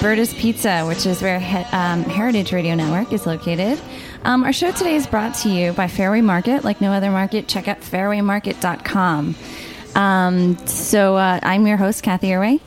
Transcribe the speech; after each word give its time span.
Today 0.00 0.32
Pizza, 0.34 0.84
which 0.86 1.04
is 1.04 1.20
where 1.22 1.38
he- 1.38 1.56
um, 1.76 2.02
Heritage 2.04 2.52
Radio 2.52 2.74
Network 2.74 3.12
is 3.12 3.26
located. 3.26 3.78
Um, 4.24 4.44
our 4.44 4.52
show 4.52 4.70
today 4.72 4.94
is 4.94 5.06
brought 5.06 5.34
to 5.36 5.50
you 5.50 5.72
by 5.72 5.88
Fairway 5.88 6.22
Market. 6.22 6.64
Like 6.64 6.80
no 6.80 6.92
other 6.92 7.10
market, 7.10 7.48
check 7.48 7.68
out 7.68 7.80
fairwaymarket.com. 7.80 9.34
Um, 9.94 10.56
so 10.66 11.16
uh, 11.16 11.40
I'm 11.42 11.66
your 11.66 11.76
host, 11.76 12.02
Cathy 12.02 12.28
Erway, 12.28 12.60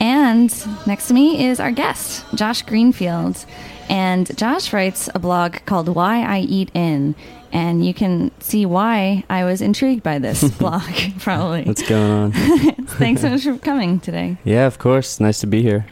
and 0.00 0.50
next 0.86 1.08
to 1.08 1.14
me 1.14 1.46
is 1.46 1.60
our 1.60 1.72
guest, 1.72 2.24
Josh 2.34 2.62
Greenfield. 2.62 3.44
And 3.90 4.34
Josh 4.36 4.72
writes 4.72 5.08
a 5.14 5.18
blog 5.18 5.56
called 5.66 5.88
Why 5.88 6.22
I 6.22 6.40
Eat 6.40 6.70
In. 6.74 7.14
And 7.52 7.84
you 7.84 7.94
can 7.94 8.30
see 8.40 8.64
why 8.66 9.24
I 9.30 9.44
was 9.44 9.60
intrigued 9.62 10.02
by 10.02 10.18
this 10.18 10.42
blog, 10.58 10.82
probably. 11.18 11.64
What's 11.64 11.82
going 11.86 12.10
on? 12.10 12.32
Thanks 12.86 13.22
so 13.22 13.30
much 13.30 13.44
for 13.44 13.56
coming 13.58 14.00
today. 14.00 14.36
yeah, 14.44 14.66
of 14.66 14.78
course. 14.78 15.18
Nice 15.20 15.40
to 15.40 15.46
be 15.46 15.62
here. 15.62 15.86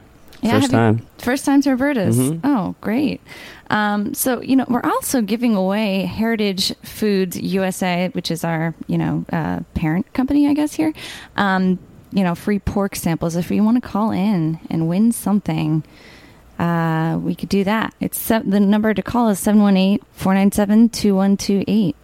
Yeah, 0.46 0.52
First 0.60 0.72
have 0.72 0.72
you- 0.72 0.98
time. 1.00 1.06
First 1.18 1.44
time 1.44 1.60
to 1.62 1.70
Roberta's. 1.70 2.18
Mhm. 2.18 2.40
Oh, 2.44 2.74
great. 2.80 3.20
Um, 3.70 4.14
so, 4.14 4.40
you 4.42 4.54
know, 4.56 4.64
we're 4.68 4.82
also 4.84 5.20
giving 5.20 5.54
away 5.56 6.02
Heritage 6.02 6.72
Foods 6.82 7.36
USA, 7.40 8.10
which 8.12 8.30
is 8.30 8.44
our, 8.44 8.74
you 8.86 8.96
know, 8.98 9.24
uh, 9.32 9.60
parent 9.74 10.12
company, 10.12 10.46
I 10.48 10.54
guess, 10.54 10.74
here. 10.74 10.92
Um, 11.36 11.78
you 12.12 12.22
know, 12.22 12.34
free 12.34 12.58
pork 12.60 12.94
samples. 12.96 13.34
If 13.36 13.50
you 13.50 13.62
want 13.64 13.82
to 13.82 13.86
call 13.88 14.10
in 14.12 14.60
and 14.70 14.88
win 14.88 15.10
something, 15.12 15.82
uh, 16.58 17.18
we 17.20 17.34
could 17.34 17.48
do 17.48 17.64
that. 17.64 17.92
It's 18.00 18.18
se- 18.18 18.42
the 18.46 18.60
number 18.60 18.94
to 18.94 19.02
call 19.02 19.28
is 19.28 19.38
718 19.40 19.98
497 20.12 20.88
2128. 20.90 21.96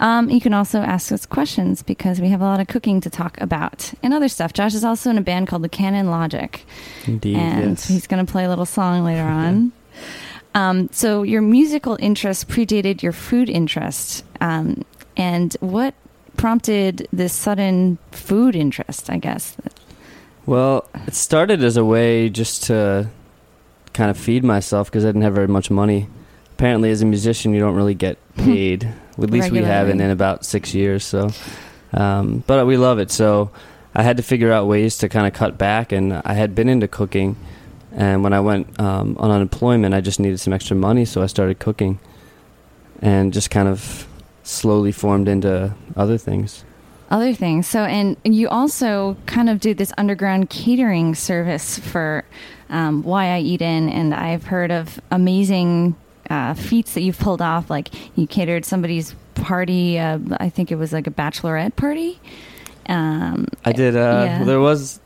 Um, 0.00 0.30
you 0.30 0.40
can 0.40 0.54
also 0.54 0.80
ask 0.80 1.12
us 1.12 1.26
questions 1.26 1.82
because 1.82 2.20
we 2.20 2.28
have 2.30 2.40
a 2.40 2.44
lot 2.44 2.58
of 2.58 2.66
cooking 2.68 3.00
to 3.02 3.10
talk 3.10 3.40
about 3.40 3.92
and 4.02 4.12
other 4.14 4.28
stuff. 4.28 4.52
Josh 4.52 4.74
is 4.74 4.82
also 4.82 5.10
in 5.10 5.18
a 5.18 5.20
band 5.20 5.46
called 5.46 5.62
the 5.62 5.68
Cannon 5.68 6.10
Logic 6.10 6.64
Indeed. 7.06 7.36
and 7.36 7.70
yes. 7.72 7.86
he's 7.86 8.06
going 8.06 8.24
to 8.24 8.30
play 8.30 8.44
a 8.44 8.48
little 8.48 8.66
song 8.66 9.04
later 9.10 9.22
on. 9.22 9.72
um, 10.54 10.88
so 10.90 11.22
your 11.22 11.42
musical 11.42 11.96
interest 12.00 12.48
predated 12.48 13.02
your 13.02 13.12
food 13.12 13.48
interest, 13.50 14.24
um, 14.40 14.84
and 15.16 15.54
what 15.60 15.94
prompted 16.38 17.06
this 17.12 17.34
sudden 17.34 17.98
food 18.10 18.56
interest? 18.56 19.10
I 19.10 19.18
guess. 19.18 19.56
Well, 20.46 20.88
it 21.06 21.14
started 21.14 21.62
as 21.62 21.76
a 21.76 21.84
way 21.84 22.30
just 22.30 22.64
to 22.64 23.10
kind 23.92 24.10
of 24.10 24.16
feed 24.16 24.44
myself 24.44 24.90
because 24.90 25.04
I 25.04 25.08
didn't 25.08 25.22
have 25.22 25.34
very 25.34 25.48
much 25.48 25.70
money. 25.70 26.08
Apparently, 26.52 26.90
as 26.90 27.02
a 27.02 27.06
musician, 27.06 27.52
you 27.52 27.60
don't 27.60 27.74
really 27.74 27.94
get 27.94 28.16
paid. 28.36 28.90
At 29.22 29.30
least 29.30 29.50
we 29.50 29.58
haven't 29.58 30.00
in 30.00 30.10
about 30.10 30.44
six 30.44 30.74
years. 30.74 31.04
So, 31.04 31.30
um, 31.92 32.42
but 32.46 32.66
we 32.66 32.76
love 32.76 32.98
it. 32.98 33.10
So, 33.10 33.50
I 33.94 34.02
had 34.02 34.16
to 34.18 34.22
figure 34.22 34.52
out 34.52 34.66
ways 34.66 34.98
to 34.98 35.08
kind 35.08 35.26
of 35.26 35.32
cut 35.32 35.58
back, 35.58 35.92
and 35.92 36.22
I 36.24 36.34
had 36.34 36.54
been 36.54 36.68
into 36.68 36.86
cooking. 36.86 37.36
And 37.92 38.22
when 38.22 38.32
I 38.32 38.40
went 38.40 38.78
um, 38.78 39.16
on 39.18 39.30
unemployment, 39.30 39.94
I 39.94 40.00
just 40.00 40.20
needed 40.20 40.38
some 40.38 40.52
extra 40.52 40.76
money, 40.76 41.04
so 41.04 41.22
I 41.22 41.26
started 41.26 41.58
cooking, 41.58 41.98
and 43.02 43.32
just 43.32 43.50
kind 43.50 43.68
of 43.68 44.06
slowly 44.44 44.92
formed 44.92 45.28
into 45.28 45.74
other 45.96 46.18
things. 46.18 46.64
Other 47.10 47.34
things. 47.34 47.66
So, 47.66 47.80
and 47.80 48.16
you 48.22 48.48
also 48.48 49.16
kind 49.26 49.50
of 49.50 49.58
do 49.58 49.74
this 49.74 49.92
underground 49.98 50.50
catering 50.50 51.16
service 51.16 51.80
for 51.80 52.24
um, 52.68 53.02
Why 53.02 53.34
I 53.34 53.40
Eat 53.40 53.60
In, 53.60 53.88
and 53.88 54.14
I've 54.14 54.44
heard 54.44 54.70
of 54.70 55.00
amazing 55.10 55.96
uh, 56.30 56.54
feats 56.54 56.94
that 56.94 57.02
you've 57.02 57.18
pulled 57.18 57.42
off. 57.42 57.68
Like 57.68 57.88
you 58.16 58.26
catered 58.26 58.64
somebody's 58.64 59.14
party. 59.34 59.98
Uh, 59.98 60.18
I 60.38 60.48
think 60.48 60.70
it 60.72 60.76
was 60.76 60.92
like 60.92 61.06
a 61.06 61.10
bachelorette 61.10 61.76
party. 61.76 62.18
Um, 62.88 63.46
I 63.64 63.72
did. 63.72 63.96
Uh, 63.96 64.24
Yeah. 64.26 64.44
There 64.44 64.60
was 64.60 65.00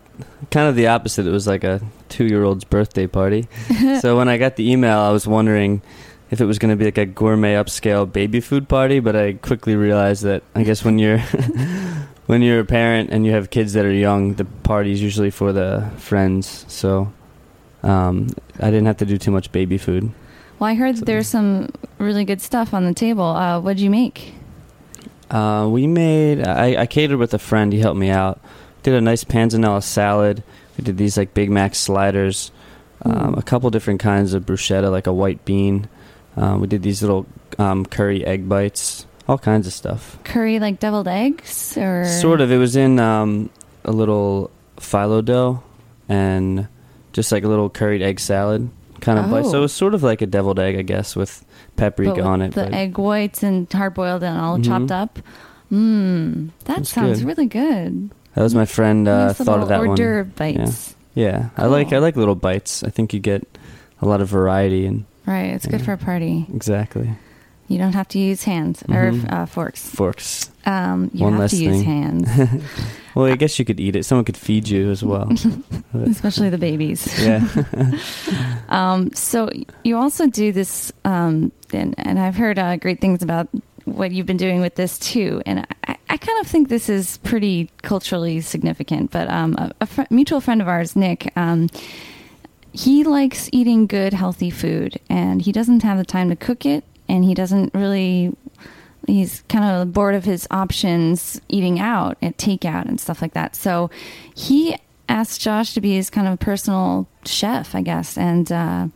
kind 0.50 0.68
of 0.68 0.76
the 0.76 0.86
opposite. 0.86 1.26
It 1.26 1.30
was 1.30 1.46
like 1.46 1.64
a 1.64 1.80
two-year-old's 2.08 2.64
birthday 2.64 3.06
party. 3.06 3.48
so 4.00 4.16
when 4.16 4.28
I 4.28 4.38
got 4.38 4.56
the 4.56 4.70
email, 4.70 4.98
I 4.98 5.10
was 5.10 5.26
wondering 5.26 5.82
if 6.30 6.40
it 6.40 6.44
was 6.44 6.58
going 6.58 6.70
to 6.70 6.76
be 6.76 6.84
like 6.84 6.98
a 6.98 7.06
gourmet 7.06 7.54
upscale 7.54 8.10
baby 8.10 8.40
food 8.40 8.68
party. 8.68 9.00
But 9.00 9.16
I 9.16 9.32
quickly 9.34 9.76
realized 9.76 10.22
that 10.24 10.42
I 10.54 10.62
guess 10.62 10.84
when 10.84 10.98
you're 10.98 11.18
when 12.26 12.42
you're 12.42 12.60
a 12.60 12.64
parent 12.64 13.10
and 13.10 13.26
you 13.26 13.32
have 13.32 13.50
kids 13.50 13.72
that 13.74 13.84
are 13.84 13.92
young, 13.92 14.34
the 14.34 14.44
party's 14.44 15.02
usually 15.02 15.30
for 15.30 15.52
the 15.52 15.90
friends. 15.96 16.64
So 16.68 17.12
um, 17.82 18.28
I 18.60 18.66
didn't 18.70 18.86
have 18.86 18.98
to 18.98 19.06
do 19.06 19.18
too 19.18 19.30
much 19.30 19.52
baby 19.52 19.78
food. 19.78 20.10
Well, 20.58 20.70
I 20.70 20.74
heard 20.74 20.96
that 20.96 21.06
there's 21.06 21.28
some 21.28 21.70
really 21.98 22.24
good 22.24 22.40
stuff 22.40 22.74
on 22.74 22.84
the 22.84 22.94
table. 22.94 23.24
Uh, 23.24 23.60
what'd 23.60 23.80
you 23.80 23.90
make? 23.90 24.34
Uh, 25.30 25.68
we 25.70 25.86
made. 25.86 26.46
I, 26.46 26.82
I 26.82 26.86
catered 26.86 27.18
with 27.18 27.34
a 27.34 27.38
friend. 27.38 27.72
He 27.72 27.80
helped 27.80 27.98
me 27.98 28.10
out. 28.10 28.40
Did 28.82 28.94
a 28.94 29.00
nice 29.00 29.24
panzanella 29.24 29.82
salad. 29.82 30.42
We 30.78 30.84
did 30.84 30.96
these 30.96 31.16
like 31.16 31.34
Big 31.34 31.50
Mac 31.50 31.74
sliders. 31.74 32.52
Um, 33.02 33.34
Ooh. 33.34 33.38
a 33.38 33.42
couple 33.42 33.70
different 33.70 34.00
kinds 34.00 34.34
of 34.34 34.44
bruschetta, 34.44 34.90
like 34.90 35.06
a 35.06 35.12
white 35.12 35.44
bean. 35.44 35.88
Um, 36.36 36.60
we 36.60 36.66
did 36.66 36.82
these 36.82 37.02
little 37.02 37.26
um, 37.58 37.84
curry 37.84 38.24
egg 38.24 38.48
bites. 38.48 39.06
All 39.26 39.38
kinds 39.38 39.66
of 39.66 39.72
stuff. 39.72 40.18
Curry 40.24 40.60
like 40.60 40.80
deviled 40.80 41.08
eggs, 41.08 41.76
or 41.78 42.04
Sort 42.04 42.40
of. 42.40 42.52
It 42.52 42.58
was 42.58 42.76
in 42.76 42.98
um, 43.00 43.50
a 43.84 43.92
little 43.92 44.50
phyllo 44.76 45.24
dough 45.24 45.62
and 46.08 46.68
just 47.12 47.32
like 47.32 47.44
a 47.44 47.48
little 47.48 47.70
curried 47.70 48.02
egg 48.02 48.20
salad 48.20 48.68
kind 49.04 49.18
of 49.18 49.30
bite. 49.30 49.44
So 49.46 49.54
Oh. 49.54 49.58
it 49.58 49.60
was 49.60 49.72
sort 49.72 49.94
of 49.94 50.02
like 50.02 50.22
a 50.22 50.26
deviled 50.26 50.58
egg, 50.58 50.76
I 50.76 50.82
guess, 50.82 51.14
with 51.14 51.44
paprika 51.76 52.14
but 52.14 52.20
on 52.22 52.42
it. 52.42 52.54
The 52.54 52.64
but- 52.64 52.74
egg 52.74 52.98
whites 52.98 53.42
and 53.42 53.70
hard 53.72 53.94
boiled 53.94 54.22
and 54.22 54.38
all 54.38 54.58
Mhm. 54.58 54.64
chopped 54.64 54.90
up. 54.92 55.18
Mmm, 55.72 56.50
that 56.64 56.76
That's 56.76 56.90
sounds 56.90 57.20
good. 57.20 57.26
really 57.28 57.46
good. 57.46 58.10
that 58.34 58.42
was 58.42 58.54
my 58.54 58.64
friend 58.64 59.06
uh, 59.08 59.26
nice 59.28 59.36
thought 59.36 59.60
of 59.60 59.68
that 59.68 59.78
hors 59.80 59.88
one. 59.88 59.96
d'oeuvre 59.96 60.24
bites. 60.36 60.94
Yeah, 61.14 61.50
I 61.56 61.66
like 61.66 61.92
I 61.92 61.98
like 61.98 62.16
little 62.16 62.34
bites. 62.34 62.82
I 62.82 62.90
think 62.90 63.14
you 63.14 63.20
get 63.20 63.46
a 64.02 64.06
lot 64.06 64.20
of 64.20 64.28
variety 64.28 64.86
and 64.86 65.04
Right, 65.26 65.54
it's 65.54 65.66
good 65.66 65.80
for 65.82 65.92
a 65.92 65.96
party. 65.98 66.46
exactly 66.52 67.10
You 67.68 67.78
don't 67.78 67.94
have 67.94 68.08
to 68.08 68.18
use 68.18 68.44
hands 68.44 68.82
or 68.88 69.10
Mhm. 69.12 69.32
uh, 69.32 69.46
forks. 69.46 69.88
forks. 69.88 70.50
Um, 70.66 71.10
you 71.14 71.24
One 71.24 71.32
have 71.32 71.40
less 71.40 71.50
to 71.52 71.56
use 71.64 71.76
thing. 71.82 72.24
hands, 72.24 72.28
Well, 73.14 73.26
I 73.26 73.36
guess 73.36 73.58
you 73.58 73.64
could 73.64 73.78
eat 73.80 73.94
it. 73.96 74.04
Someone 74.04 74.24
could 74.24 74.36
feed 74.36 74.68
you 74.68 74.90
as 74.90 75.02
well. 75.04 75.30
especially 75.94 76.50
the 76.50 76.58
babies. 76.58 77.06
yeah. 77.22 77.46
Um, 78.68 79.12
so 79.14 79.48
you 79.84 79.96
also 79.96 80.26
do 80.26 80.50
this, 80.52 80.92
um, 81.04 81.52
and, 81.72 81.94
and 81.98 82.18
I've 82.18 82.34
heard 82.36 82.58
uh, 82.58 82.76
great 82.76 83.00
things 83.00 83.22
about 83.22 83.48
what 83.84 84.10
you've 84.12 84.26
been 84.26 84.36
doing 84.38 84.60
with 84.60 84.74
this 84.74 84.98
too. 84.98 85.42
And 85.46 85.60
I, 85.86 85.96
I 86.08 86.16
kind 86.16 86.40
of 86.40 86.46
think 86.46 86.68
this 86.68 86.88
is 86.88 87.18
pretty 87.18 87.70
culturally 87.82 88.40
significant. 88.40 89.10
But 89.10 89.30
um, 89.30 89.54
a, 89.56 89.70
a 89.82 89.86
fr- 89.86 90.02
mutual 90.10 90.40
friend 90.40 90.60
of 90.60 90.66
ours, 90.68 90.96
Nick, 90.96 91.30
um, 91.36 91.68
he 92.72 93.04
likes 93.04 93.48
eating 93.52 93.86
good, 93.86 94.12
healthy 94.12 94.50
food, 94.50 94.98
and 95.08 95.42
he 95.42 95.52
doesn't 95.52 95.82
have 95.84 95.98
the 95.98 96.04
time 96.04 96.30
to 96.30 96.36
cook 96.36 96.66
it, 96.66 96.82
and 97.14 97.24
he 97.24 97.34
doesn't 97.34 97.72
really 97.74 98.34
he's 99.06 99.42
kind 99.48 99.64
of 99.64 99.92
bored 99.92 100.14
of 100.14 100.24
his 100.24 100.46
options 100.50 101.40
eating 101.48 101.78
out 101.78 102.16
at 102.22 102.36
takeout 102.38 102.86
and 102.86 103.00
stuff 103.00 103.20
like 103.20 103.34
that. 103.34 103.54
So 103.54 103.90
he 104.34 104.76
asked 105.08 105.40
Josh 105.40 105.74
to 105.74 105.80
be 105.80 105.94
his 105.94 106.10
kind 106.10 106.26
of 106.26 106.38
personal 106.38 107.06
chef, 107.24 107.74
I 107.74 107.82
guess, 107.82 108.18
and. 108.18 108.50
Uh, 108.50 108.88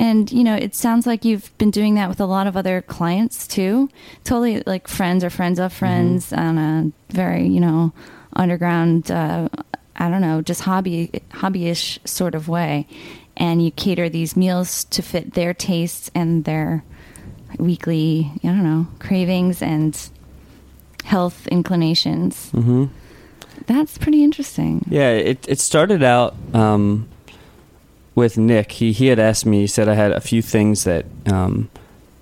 and 0.00 0.30
you 0.30 0.44
know, 0.44 0.54
it 0.54 0.76
sounds 0.76 1.08
like 1.08 1.24
you've 1.24 1.50
been 1.58 1.72
doing 1.72 1.96
that 1.96 2.08
with 2.08 2.20
a 2.20 2.24
lot 2.24 2.46
of 2.46 2.56
other 2.56 2.82
clients 2.82 3.48
too. 3.48 3.90
Totally 4.22 4.62
like 4.64 4.86
friends 4.86 5.24
or 5.24 5.30
friends 5.30 5.58
of 5.58 5.72
friends 5.72 6.32
on 6.32 6.56
a 6.56 6.92
very 7.12 7.48
you 7.48 7.58
know 7.58 7.92
underground. 8.34 9.10
Uh, 9.10 9.48
I 9.96 10.08
don't 10.08 10.20
know, 10.20 10.40
just 10.40 10.60
hobby 10.60 11.10
hobbyish 11.32 11.98
sort 12.06 12.36
of 12.36 12.46
way, 12.46 12.86
and 13.36 13.60
you 13.60 13.72
cater 13.72 14.08
these 14.08 14.36
meals 14.36 14.84
to 14.84 15.02
fit 15.02 15.34
their 15.34 15.52
tastes 15.52 16.12
and 16.14 16.44
their 16.44 16.84
weekly, 17.58 18.30
I 18.44 18.48
don't 18.48 18.64
know, 18.64 18.86
cravings 18.98 19.62
and 19.62 19.98
health 21.04 21.46
inclinations. 21.48 22.50
hmm 22.50 22.86
That's 23.66 23.98
pretty 23.98 24.22
interesting. 24.22 24.84
Yeah, 24.90 25.10
it 25.10 25.44
it 25.48 25.58
started 25.60 26.02
out 26.02 26.34
um, 26.54 27.08
with 28.14 28.36
Nick. 28.38 28.72
He 28.72 28.92
he 28.92 29.06
had 29.06 29.18
asked 29.18 29.46
me. 29.46 29.60
He 29.60 29.66
said 29.66 29.88
I 29.88 29.94
had 29.94 30.12
a 30.12 30.20
few 30.20 30.42
things 30.42 30.84
that 30.84 31.06
um, 31.32 31.68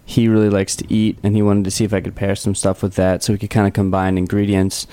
he 0.05 0.29
really 0.29 0.51
likes 0.51 0.77
to 0.77 0.85
eat, 0.93 1.19
and 1.23 1.35
he 1.35 1.43
wanted 1.43 1.65
to 1.65 1.71
see 1.71 1.85
if 1.85 1.93
I 1.93 2.01
could 2.01 2.15
pair 2.15 2.35
some 2.37 2.55
stuff 2.55 2.83
with 2.83 2.95
that, 2.95 3.23
so 3.23 3.33
we 3.33 3.39
could 3.39 3.51
kind 3.51 3.67
of 3.67 3.73
combine 3.73 4.17
ingredients. 4.19 4.87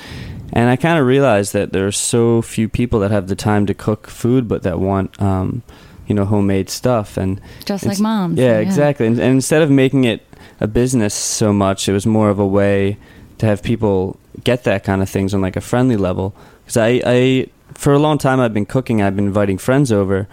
And 0.56 0.70
I 0.70 0.76
kind 0.76 1.00
of 1.00 1.08
realized 1.08 1.54
that 1.54 1.72
there 1.74 1.88
are 1.88 1.92
so 1.92 2.42
few 2.44 2.70
people 2.70 3.00
that 3.00 3.10
have 3.12 3.28
the 3.28 3.36
time 3.36 3.66
to 3.66 3.74
cook 3.74 4.08
food, 4.08 4.48
but 4.48 4.62
that 4.64 4.80
want 4.80 5.20
um, 5.22 5.64
you 6.08 6.16
know 6.16 6.26
homemade 6.26 6.70
stuff 6.70 7.18
and 7.18 7.40
Just 7.66 7.86
like 7.86 8.00
moms. 8.00 8.38
yeah, 8.40 8.60
exactly. 8.60 9.08
And, 9.08 9.20
and 9.20 9.34
instead 9.36 9.62
of 9.62 9.70
making 9.72 10.04
it 10.06 10.22
a 10.60 10.68
business 10.68 11.14
so 11.14 11.52
much, 11.54 11.88
it 11.90 11.94
was 11.94 12.06
more 12.06 12.30
of 12.30 12.40
a 12.40 12.48
way 12.48 12.98
to 13.40 13.46
have 13.46 13.62
people 13.64 14.18
get 14.44 14.64
that 14.64 14.84
kind 14.84 15.02
of 15.02 15.10
things 15.10 15.34
on 15.34 15.42
like 15.42 15.56
a 15.56 15.62
friendly 15.62 15.98
level. 15.98 16.34
Because 16.64 16.78
I, 16.78 17.02
I, 17.06 17.48
for 17.74 17.94
a 17.94 18.00
long 18.00 18.18
time, 18.18 18.40
I've 18.40 18.54
been 18.54 18.66
cooking. 18.66 19.02
I've 19.02 19.16
been 19.16 19.26
inviting 19.28 19.58
friends 19.58 19.92
over, 19.92 20.28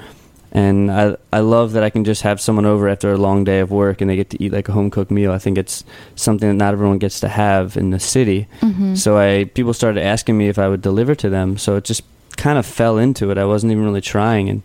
and 0.53 0.91
I, 0.91 1.17
I 1.33 1.41
love 1.41 1.73
that 1.73 1.83
I 1.83 1.91
can 1.91 2.05
just 2.05 2.23
have 2.23 2.41
someone 2.41 2.67
over 2.67 2.89
after 2.89 3.13
a 3.13 3.17
long 3.17 3.45
day 3.45 3.61
of 3.61 3.71
work 3.71 4.01
and 4.01 4.11
they 4.11 4.17
get 4.17 4.31
to 4.31 4.43
eat 4.43 4.53
like 4.53 4.69
a 4.69 4.73
home 4.73 4.91
cooked 4.91 5.11
meal. 5.11 5.33
I 5.33 5.39
think 5.39 5.57
it's 5.59 5.85
something 6.17 6.49
that 6.49 6.55
not 6.55 6.73
everyone 6.75 6.99
gets 6.99 7.21
to 7.21 7.29
have 7.29 7.77
in 7.77 7.91
the 7.91 8.01
city. 8.01 8.47
hmm 8.61 8.95
So 8.97 9.17
I, 9.19 9.45
people 9.55 9.73
started 9.75 10.03
asking 10.03 10.37
me 10.37 10.49
if 10.49 10.59
I 10.59 10.69
would 10.69 10.83
deliver 10.83 11.15
to 11.17 11.29
them. 11.31 11.57
So 11.59 11.77
it 11.77 11.85
just 11.85 12.03
kind 12.37 12.59
of 12.59 12.67
fell 12.67 12.99
into 12.99 13.31
it. 13.31 13.39
I 13.39 13.45
wasn't 13.45 13.73
even 13.73 13.85
really 13.85 14.01
trying, 14.01 14.49
and 14.49 14.63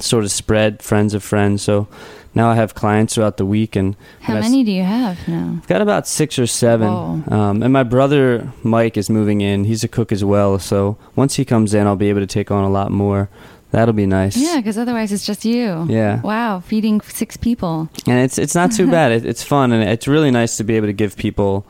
sort 0.00 0.24
of 0.24 0.30
spread 0.30 0.82
friends 0.82 1.14
of 1.14 1.22
friends. 1.22 1.62
So 1.62 1.86
now 2.34 2.48
I 2.50 2.54
have 2.54 2.74
clients 2.74 3.14
throughout 3.14 3.36
the 3.36 3.44
week, 3.46 3.76
and 3.76 3.94
How 4.20 4.34
many 4.40 4.64
do 4.64 4.70
you 4.72 4.82
have 4.84 5.26
now? 5.28 5.58
I've 5.58 5.66
got 5.68 5.82
about 5.82 6.06
six 6.08 6.38
or 6.38 6.46
seven. 6.46 6.88
Um, 6.88 7.62
and 7.62 7.72
my 7.72 7.82
brother 7.82 8.50
Mike 8.62 8.96
is 8.96 9.10
moving 9.10 9.40
in. 9.42 9.64
He's 9.64 9.84
a 9.84 9.88
cook 9.88 10.12
as 10.12 10.24
well. 10.24 10.58
So 10.58 10.96
once 11.14 11.36
he 11.36 11.44
comes 11.44 11.74
in, 11.74 11.86
I'll 11.86 11.96
be 11.96 12.08
able 12.08 12.20
to 12.20 12.26
take 12.26 12.50
on 12.50 12.64
a 12.64 12.70
lot 12.70 12.90
more. 12.90 13.28
That'll 13.70 13.94
be 13.94 14.04
nice. 14.06 14.36
Yeah, 14.36 14.56
because 14.58 14.76
otherwise 14.76 15.12
it's 15.12 15.24
just 15.24 15.44
you. 15.46 15.86
Yeah. 15.88 16.20
Wow, 16.20 16.60
feeding 16.60 17.00
six 17.00 17.36
people. 17.38 17.88
And 18.06 18.18
it's 18.20 18.36
it's 18.38 18.54
not 18.54 18.72
too 18.72 18.90
bad. 18.98 19.12
It, 19.12 19.24
it's 19.24 19.42
fun, 19.42 19.72
and 19.72 19.82
it's 19.88 20.06
really 20.06 20.30
nice 20.30 20.56
to 20.58 20.64
be 20.64 20.76
able 20.76 20.88
to 20.88 20.92
give 20.92 21.16
people 21.16 21.64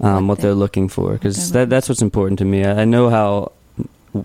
um, 0.00 0.14
What 0.14 0.22
what 0.28 0.36
they- 0.38 0.42
they're 0.42 0.54
looking 0.54 0.88
for 0.88 1.12
because 1.12 1.52
that 1.52 1.70
that's 1.70 1.88
what's 1.88 2.02
important 2.02 2.38
to 2.40 2.44
me. 2.44 2.64
I, 2.64 2.82
I 2.82 2.84
know 2.84 3.08
how 3.10 3.52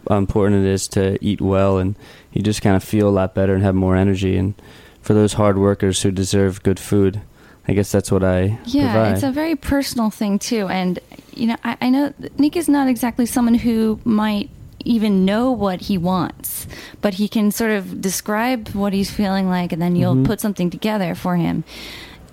important 0.10 0.66
it 0.66 0.70
is 0.72 0.88
to 0.90 1.18
eat 1.26 1.42
well, 1.42 1.78
and 1.78 1.96
you 2.32 2.42
just 2.42 2.62
kind 2.62 2.76
of 2.76 2.84
feel 2.84 3.08
a 3.08 3.12
lot 3.12 3.34
better 3.36 3.54
and 3.54 3.64
have 3.64 3.76
more 3.76 3.96
energy. 3.96 4.38
And 4.38 4.54
for 5.02 5.14
those 5.14 5.34
hard 5.34 5.58
workers 5.58 6.02
who 6.04 6.12
deserve 6.12 6.64
good 6.64 6.80
food, 6.80 7.22
I 7.68 7.74
guess 7.74 7.92
that's 7.92 8.12
what 8.12 8.24
I 8.24 8.60
Yeah, 8.66 8.92
provide. 8.94 9.14
it's 9.16 9.24
a 9.24 9.32
very 9.32 9.56
personal 9.56 10.10
thing 10.10 10.40
too. 10.40 10.68
And 10.68 11.00
you 11.36 11.48
know, 11.48 11.56
I, 11.64 11.78
I 11.82 11.90
know 11.90 12.14
Nick 12.38 12.56
is 12.56 12.68
not 12.70 12.88
exactly 12.88 13.26
someone 13.26 13.56
who 13.56 14.00
might 14.04 14.50
even 14.86 15.24
know 15.24 15.50
what 15.52 15.82
he 15.82 15.98
wants, 15.98 16.68
but 17.02 17.14
he 17.16 17.28
can 17.30 17.52
sort 17.52 17.72
of 17.72 18.02
describe 18.02 18.68
what 18.70 18.92
he's 18.92 19.10
feeling 19.10 19.48
like, 19.50 19.72
and 19.72 19.82
then 19.82 19.96
you'll 19.96 20.16
Mhm. 20.16 20.26
put 20.26 20.42
something 20.42 20.70
together 20.70 21.16
for 21.16 21.38
him. 21.38 21.64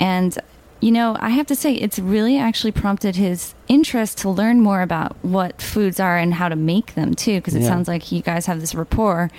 And 0.01 0.37
you 0.81 0.91
know, 0.93 1.17
I 1.21 1.31
have 1.31 1.47
to 1.49 1.55
say, 1.55 1.75
it's 1.75 1.99
really 1.99 2.39
actually 2.39 2.73
prompted 2.73 3.17
his 3.17 3.55
interest 3.69 4.19
to 4.19 4.31
learn 4.31 4.61
more 4.61 4.81
about 4.83 5.17
what 5.23 5.61
foods 5.61 6.01
are 6.01 6.17
and 6.17 6.35
how 6.35 6.49
to 6.49 6.57
make 6.57 6.95
them 6.95 7.15
too, 7.15 7.37
because 7.37 7.55
it 7.55 7.61
Yeah. 7.63 7.69
sounds 7.69 7.87
like 7.89 8.11
you 8.11 8.23
guys 8.23 8.47
have 8.47 8.61
this 8.61 8.75
rapport. 8.75 9.31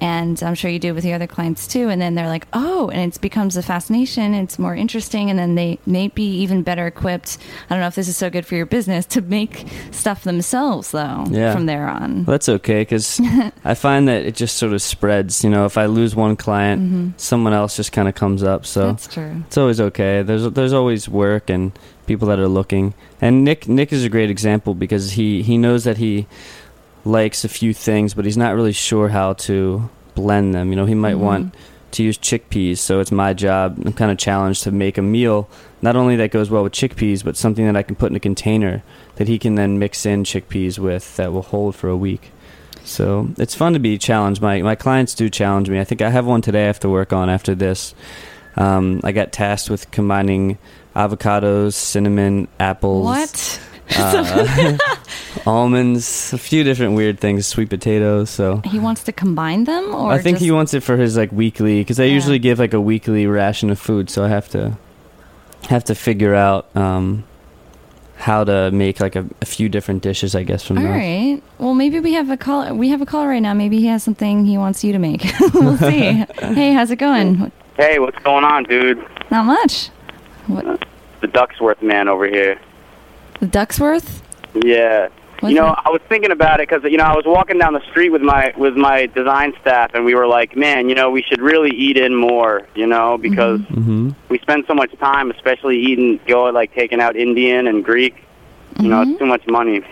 And 0.00 0.40
I'm 0.42 0.54
sure 0.54 0.70
you 0.70 0.78
do 0.78 0.94
with 0.94 1.04
your 1.04 1.16
other 1.16 1.26
clients 1.26 1.66
too. 1.66 1.88
And 1.88 2.00
then 2.00 2.14
they're 2.14 2.28
like, 2.28 2.46
oh, 2.52 2.88
and 2.90 3.12
it 3.12 3.20
becomes 3.20 3.56
a 3.56 3.62
fascination. 3.62 4.32
It's 4.34 4.58
more 4.58 4.74
interesting. 4.74 5.28
And 5.30 5.38
then 5.38 5.54
they 5.56 5.78
may 5.86 6.08
be 6.08 6.38
even 6.40 6.62
better 6.62 6.86
equipped. 6.86 7.38
I 7.68 7.74
don't 7.74 7.80
know 7.80 7.88
if 7.88 7.94
this 7.96 8.08
is 8.08 8.16
so 8.16 8.30
good 8.30 8.46
for 8.46 8.54
your 8.54 8.66
business 8.66 9.06
to 9.06 9.20
make 9.20 9.66
stuff 9.90 10.22
themselves, 10.24 10.92
though, 10.92 11.24
Yeah. 11.30 11.52
from 11.52 11.66
there 11.66 11.88
on. 11.88 12.24
Well, 12.24 12.34
that's 12.34 12.48
okay 12.48 12.82
because 12.82 13.20
I 13.64 13.74
find 13.74 14.06
that 14.08 14.24
it 14.24 14.34
just 14.36 14.56
sort 14.56 14.72
of 14.72 14.82
spreads. 14.82 15.42
You 15.42 15.50
know, 15.50 15.64
if 15.64 15.76
I 15.76 15.86
lose 15.86 16.14
one 16.14 16.36
client, 16.36 17.20
someone 17.20 17.52
else 17.52 17.76
just 17.76 17.92
kind 17.92 18.08
of 18.08 18.14
comes 18.14 18.42
up. 18.42 18.66
So 18.66 18.78
Mm-hmm. 18.82 18.90
That's 18.92 19.06
true. 19.08 19.42
it's 19.46 19.58
always 19.58 19.80
okay. 19.80 20.22
There's 20.22 20.48
there's 20.52 20.72
always 20.72 21.08
work 21.08 21.50
and 21.50 21.72
people 22.06 22.28
that 22.28 22.38
are 22.38 22.48
looking. 22.48 22.94
And 23.20 23.44
Nick 23.44 23.66
Nick 23.68 23.92
is 23.92 24.04
a 24.04 24.08
great 24.08 24.30
example 24.30 24.74
because 24.74 25.12
he 25.12 25.42
he 25.42 25.58
knows 25.58 25.82
that 25.84 25.96
he 25.98 26.26
likes 27.08 27.44
a 27.44 27.48
few 27.48 27.72
things, 27.72 28.14
but 28.14 28.24
he's 28.24 28.36
not 28.36 28.54
really 28.54 28.72
sure 28.72 29.08
how 29.08 29.32
to 29.48 29.88
blend 30.14 30.54
them. 30.54 30.70
You 30.70 30.76
know, 30.76 30.84
he 30.86 30.94
might 30.94 31.14
Mhm. 31.16 31.20
want 31.28 31.54
to 31.92 32.02
use 32.02 32.18
chickpeas, 32.18 32.78
so 32.78 33.00
it's 33.00 33.10
my 33.10 33.32
job. 33.32 33.78
I'm 33.84 33.94
kind 33.94 34.10
of 34.10 34.18
challenged 34.18 34.62
to 34.64 34.70
make 34.70 34.98
a 34.98 35.02
meal 35.02 35.48
not 35.80 35.96
only 35.96 36.16
that 36.16 36.30
goes 36.32 36.50
well 36.50 36.62
with 36.64 36.72
chickpeas, 36.72 37.24
but 37.24 37.36
something 37.36 37.64
that 37.66 37.76
I 37.76 37.82
can 37.82 37.94
put 37.96 38.10
in 38.10 38.16
a 38.16 38.20
container 38.20 38.82
that 39.16 39.26
he 39.28 39.38
can 39.38 39.54
then 39.54 39.78
mix 39.78 40.04
in 40.04 40.24
chickpeas 40.24 40.78
with 40.78 41.16
that 41.16 41.32
will 41.32 41.42
hold 41.42 41.74
for 41.76 41.88
a 41.88 41.96
week. 41.96 42.30
So 42.84 43.28
it's 43.38 43.54
fun 43.54 43.72
to 43.74 43.78
be 43.78 43.96
challenged. 43.96 44.42
My 44.42 44.60
my 44.62 44.74
clients 44.74 45.14
do 45.14 45.30
challenge 45.30 45.70
me. 45.70 45.78
I 45.80 45.84
think 45.84 46.02
I 46.02 46.10
have 46.10 46.26
one 46.26 46.42
today 46.42 46.64
I 46.64 46.66
have 46.66 46.80
to 46.80 46.88
work 46.90 47.12
on 47.12 47.30
after 47.30 47.54
this. 47.54 47.94
Um, 48.56 49.00
I 49.04 49.12
got 49.12 49.30
tasked 49.32 49.70
with 49.70 49.90
combining 49.90 50.58
avocados, 50.96 51.74
cinnamon, 51.74 52.48
apples, 52.58 53.04
What? 53.04 53.60
Uh, 53.96 54.76
almonds, 55.46 56.32
a 56.32 56.38
few 56.38 56.64
different 56.64 56.94
weird 56.94 57.18
things, 57.20 57.46
sweet 57.46 57.70
potatoes. 57.70 58.30
So 58.30 58.60
He 58.64 58.78
wants 58.78 59.02
to 59.04 59.12
combine 59.12 59.64
them, 59.64 59.94
or 59.94 60.12
I 60.12 60.18
think 60.18 60.36
just, 60.36 60.44
he 60.44 60.50
wants 60.50 60.74
it 60.74 60.80
for 60.82 60.96
his 60.96 61.16
like 61.16 61.32
weekly 61.32 61.80
because 61.80 61.98
I 62.00 62.04
Yeah. 62.04 62.14
usually 62.14 62.38
give 62.38 62.58
like 62.58 62.74
a 62.74 62.80
weekly 62.80 63.26
ration 63.26 63.70
of 63.70 63.78
food, 63.78 64.10
so 64.10 64.24
I 64.24 64.28
have 64.28 64.48
to 64.50 64.76
have 65.68 65.84
to 65.84 65.94
figure 65.94 66.34
out 66.34 66.74
um, 66.76 67.24
how 68.16 68.44
to 68.44 68.70
make 68.70 69.00
like 69.00 69.16
a, 69.16 69.26
a 69.42 69.44
few 69.46 69.68
different 69.68 70.02
dishes. 70.02 70.34
I 70.34 70.42
guess 70.42 70.62
from 70.64 70.78
All 70.78 70.84
that. 70.84 70.90
right. 70.90 71.42
Well, 71.58 71.74
maybe 71.74 72.00
we 72.00 72.12
have 72.14 72.30
a 72.30 72.36
call. 72.36 72.74
We 72.74 72.88
have 72.90 73.00
a 73.02 73.06
call 73.06 73.26
right 73.26 73.40
now. 73.42 73.54
Maybe 73.54 73.78
he 73.80 73.86
has 73.86 74.02
something 74.02 74.44
he 74.44 74.58
wants 74.58 74.84
you 74.84 74.92
to 74.92 74.98
make. 74.98 75.24
we'll 75.54 75.76
see. 75.90 76.24
hey, 76.40 76.72
how's 76.72 76.90
it 76.90 76.96
going? 76.96 77.50
Hey, 77.76 77.98
what's 77.98 78.18
going 78.24 78.44
on, 78.44 78.64
dude? 78.64 78.98
Not 79.30 79.44
much. 79.46 79.88
What? 80.46 80.84
The 81.20 81.28
Ducksworth 81.28 81.82
man 81.82 82.08
over 82.08 82.26
here. 82.26 82.58
The 83.40 83.46
Ducksworth? 83.46 84.20
Yeah. 84.54 85.08
What's 85.40 85.52
you 85.54 85.60
know, 85.60 85.66
that? 85.68 85.82
I 85.86 85.90
was 85.90 86.00
thinking 86.08 86.32
about 86.32 86.58
it 86.60 86.68
because 86.68 86.82
you 86.90 86.96
know 86.98 87.04
I 87.04 87.14
was 87.14 87.24
walking 87.24 87.58
down 87.58 87.72
the 87.72 87.84
street 87.90 88.10
with 88.10 88.22
my 88.22 88.52
with 88.56 88.74
my 88.76 89.06
design 89.06 89.52
staff, 89.60 89.92
and 89.94 90.04
we 90.04 90.14
were 90.16 90.26
like, 90.26 90.56
man, 90.56 90.88
you 90.88 90.96
know, 90.96 91.10
we 91.10 91.22
should 91.22 91.40
really 91.40 91.70
eat 91.70 91.96
in 91.96 92.14
more, 92.16 92.66
you 92.74 92.86
know, 92.86 93.16
because 93.18 93.60
Mm-hmm. 93.60 94.10
we 94.28 94.38
spend 94.40 94.64
so 94.66 94.74
much 94.74 94.90
time, 94.98 95.30
especially 95.30 95.78
eating, 95.78 96.18
go 96.26 96.44
like 96.46 96.74
taking 96.74 97.00
out 97.00 97.14
Indian 97.14 97.68
and 97.68 97.84
Greek. 97.84 98.16
You 98.80 98.88
know, 98.88 98.96
Mhm. 99.04 99.10
it's 99.10 99.18
too 99.20 99.26
much 99.26 99.46
money. 99.46 99.82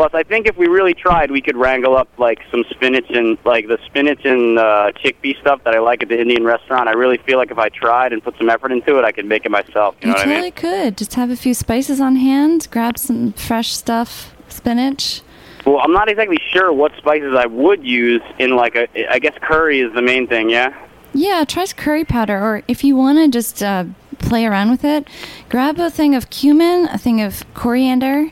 Plus, 0.00 0.14
I 0.14 0.22
think 0.22 0.46
if 0.46 0.56
we 0.56 0.66
really 0.66 0.94
tried, 0.94 1.30
we 1.30 1.42
could 1.42 1.58
wrangle 1.58 1.94
up 1.94 2.08
like 2.16 2.38
some 2.50 2.64
spinach 2.70 3.10
and 3.10 3.36
like 3.44 3.68
the 3.68 3.76
spinach 3.84 4.24
and 4.24 4.58
uh, 4.58 4.92
chickpea 4.96 5.38
stuff 5.42 5.62
that 5.64 5.74
I 5.74 5.78
like 5.78 6.02
at 6.02 6.08
the 6.08 6.18
Indian 6.18 6.42
restaurant. 6.42 6.88
I 6.88 6.92
really 6.92 7.18
feel 7.18 7.36
like 7.36 7.50
if 7.50 7.58
I 7.58 7.68
tried 7.68 8.14
and 8.14 8.24
put 8.24 8.34
some 8.38 8.48
effort 8.48 8.72
into 8.72 8.98
it, 8.98 9.04
I 9.04 9.12
could 9.12 9.26
make 9.26 9.44
it 9.44 9.50
myself. 9.50 9.96
You 10.00 10.06
You 10.06 10.06
know 10.06 10.12
what 10.14 10.20
I 10.20 10.24
totally 10.24 10.40
mean? 10.44 10.52
could. 10.52 10.96
Just 10.96 11.12
have 11.16 11.28
a 11.28 11.36
few 11.36 11.52
spices 11.52 12.00
on 12.00 12.16
hand, 12.16 12.66
grab 12.70 12.96
some 12.96 13.34
fresh 13.34 13.74
stuff, 13.76 14.34
spinach. 14.48 15.20
Well, 15.66 15.80
I'm 15.80 15.92
not 15.92 16.08
exactly 16.08 16.38
sure 16.50 16.72
what 16.72 16.96
spices 16.96 17.34
I 17.36 17.44
would 17.44 17.84
use 17.84 18.22
in 18.38 18.56
like 18.56 18.76
a. 18.76 18.88
I 19.12 19.18
guess 19.18 19.34
curry 19.42 19.80
is 19.80 19.92
the 19.92 20.00
main 20.00 20.26
thing. 20.26 20.48
Yeah. 20.48 20.72
Yeah, 21.12 21.44
try 21.46 21.66
curry 21.66 22.06
powder, 22.06 22.38
or 22.42 22.62
if 22.68 22.82
you 22.84 22.96
want 22.96 23.18
to 23.18 23.28
just 23.28 23.62
uh, 23.62 23.84
play 24.18 24.46
around 24.46 24.70
with 24.70 24.82
it, 24.82 25.06
grab 25.50 25.78
a 25.78 25.90
thing 25.90 26.14
of 26.14 26.30
cumin, 26.30 26.86
a 26.86 26.96
thing 26.96 27.20
of 27.20 27.44
coriander, 27.52 28.30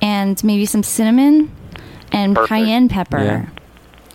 and 0.00 0.42
maybe 0.44 0.66
some 0.66 0.82
cinnamon 0.82 1.50
and 2.12 2.34
Perfect. 2.34 2.48
cayenne 2.48 2.88
pepper. 2.88 3.18
Yeah. 3.18 3.46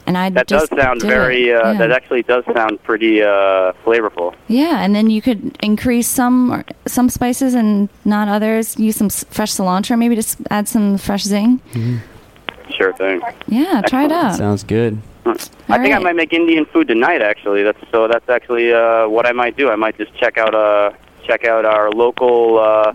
And 0.05 0.17
I 0.17 0.29
That 0.31 0.47
does 0.47 0.67
just 0.67 0.81
sound 0.81 0.99
do 0.99 1.07
very. 1.07 1.49
it. 1.49 1.55
Uh, 1.55 1.71
yeah. 1.71 1.77
That 1.77 1.91
actually 1.91 2.23
does 2.23 2.43
sound 2.53 2.83
pretty 2.83 3.21
uh, 3.23 3.71
flavorful. 3.85 4.35
Yeah, 4.49 4.83
and 4.83 4.93
then 4.93 5.09
you 5.09 5.21
could 5.21 5.57
increase 5.63 6.07
some 6.09 6.65
some 6.85 7.07
spices 7.09 7.53
and 7.53 7.87
not 8.03 8.27
others. 8.27 8.77
Use 8.77 8.97
some 8.97 9.09
fresh 9.09 9.53
cilantro, 9.53 9.97
maybe 9.97 10.15
just 10.15 10.39
add 10.49 10.67
some 10.67 10.97
fresh 10.97 11.23
zing. 11.23 11.61
Sure 12.77 12.91
thing. 12.93 13.21
Yeah, 13.47 13.81
try 13.87 14.03
it 14.05 14.11
out. 14.11 14.35
Sounds 14.35 14.63
good. 14.65 15.01
I 15.25 15.29
All 15.29 15.35
think 15.81 15.95
I 15.95 15.99
might 15.99 16.17
make 16.17 16.33
Indian 16.33 16.65
food 16.65 16.89
tonight. 16.89 17.21
Actually, 17.21 17.63
that's 17.63 17.79
so. 17.89 18.09
That's 18.09 18.27
actually 18.27 18.73
uh, 18.73 19.07
what 19.07 19.25
I 19.25 19.31
might 19.31 19.55
do. 19.55 19.69
I 19.69 19.75
might 19.77 19.97
just 19.97 20.13
check 20.17 20.37
out 20.37 20.53
uh 20.53 20.91
check 21.25 21.45
out 21.45 21.63
our 21.63 21.89
local 21.91 22.59
uh, 22.59 22.91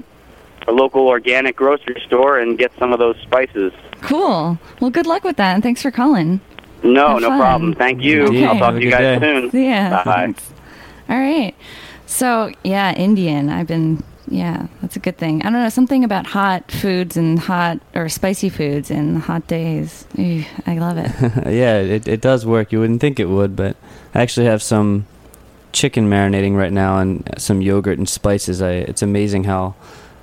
a 0.69 0.73
local 0.73 1.09
organic 1.09 1.57
grocery 1.57 2.01
store 2.07 2.39
and 2.39 2.59
get 2.59 2.71
some 2.79 2.93
of 2.93 2.99
those 2.99 3.17
spices. 3.23 3.73
Cool. 4.03 4.59
Well, 4.81 4.91
good 4.91 5.07
luck 5.07 5.25
with 5.25 5.37
that, 5.37 5.55
and 5.55 5.63
thanks 5.63 5.83
for 5.83 5.91
calling. 5.91 6.41
No, 6.83 7.09
Have 7.09 7.23
no 7.23 7.29
fun. 7.31 7.41
problem. 7.41 7.75
Thank 7.75 8.03
you. 8.03 8.25
Okay. 8.27 8.45
I'll 8.47 8.59
talk 8.59 8.75
to 8.75 8.83
you 8.83 8.91
guys 8.91 9.21
day. 9.21 9.49
soon. 9.51 9.63
Yeah. 9.63 10.05
Bye. 10.05 10.15
thanks. 10.15 10.53
All 11.09 11.19
right. 11.19 11.55
So 12.07 12.53
yeah, 12.63 12.95
Indian. 12.95 13.49
I've 13.49 13.67
been. 13.67 14.03
Yeah, 14.31 14.67
that's 14.83 14.95
a 14.95 14.99
good 14.99 15.17
thing. 15.17 15.41
I 15.41 15.45
don't 15.45 15.55
know 15.55 15.71
something 15.71 16.05
about 16.05 16.27
hot 16.27 16.71
foods 16.71 17.17
and 17.17 17.39
hot 17.39 17.81
or 17.95 18.11
spicy 18.11 18.51
foods 18.51 18.91
and 18.91 19.17
hot 19.23 19.47
days. 19.47 20.07
Ew, 20.19 20.45
I 20.67 20.77
love 20.77 20.99
it. 20.99 21.11
yeah, 21.51 21.79
it, 21.79 22.07
it 22.07 22.21
does 22.21 22.45
work. 22.45 22.71
You 22.71 22.81
wouldn't 22.81 23.01
think 23.01 23.19
it 23.19 23.31
would, 23.31 23.57
but 23.57 23.79
I 24.15 24.21
actually 24.21 24.45
have 24.45 24.63
some 24.63 25.07
chicken 25.73 26.11
marinating 26.11 26.57
right 26.57 26.73
now 26.73 26.99
and 26.99 27.27
some 27.39 27.63
yogurt 27.63 27.97
and 27.97 28.07
spices. 28.07 28.61
I, 28.61 28.73
it's 28.73 29.01
amazing 29.01 29.45
how 29.45 29.75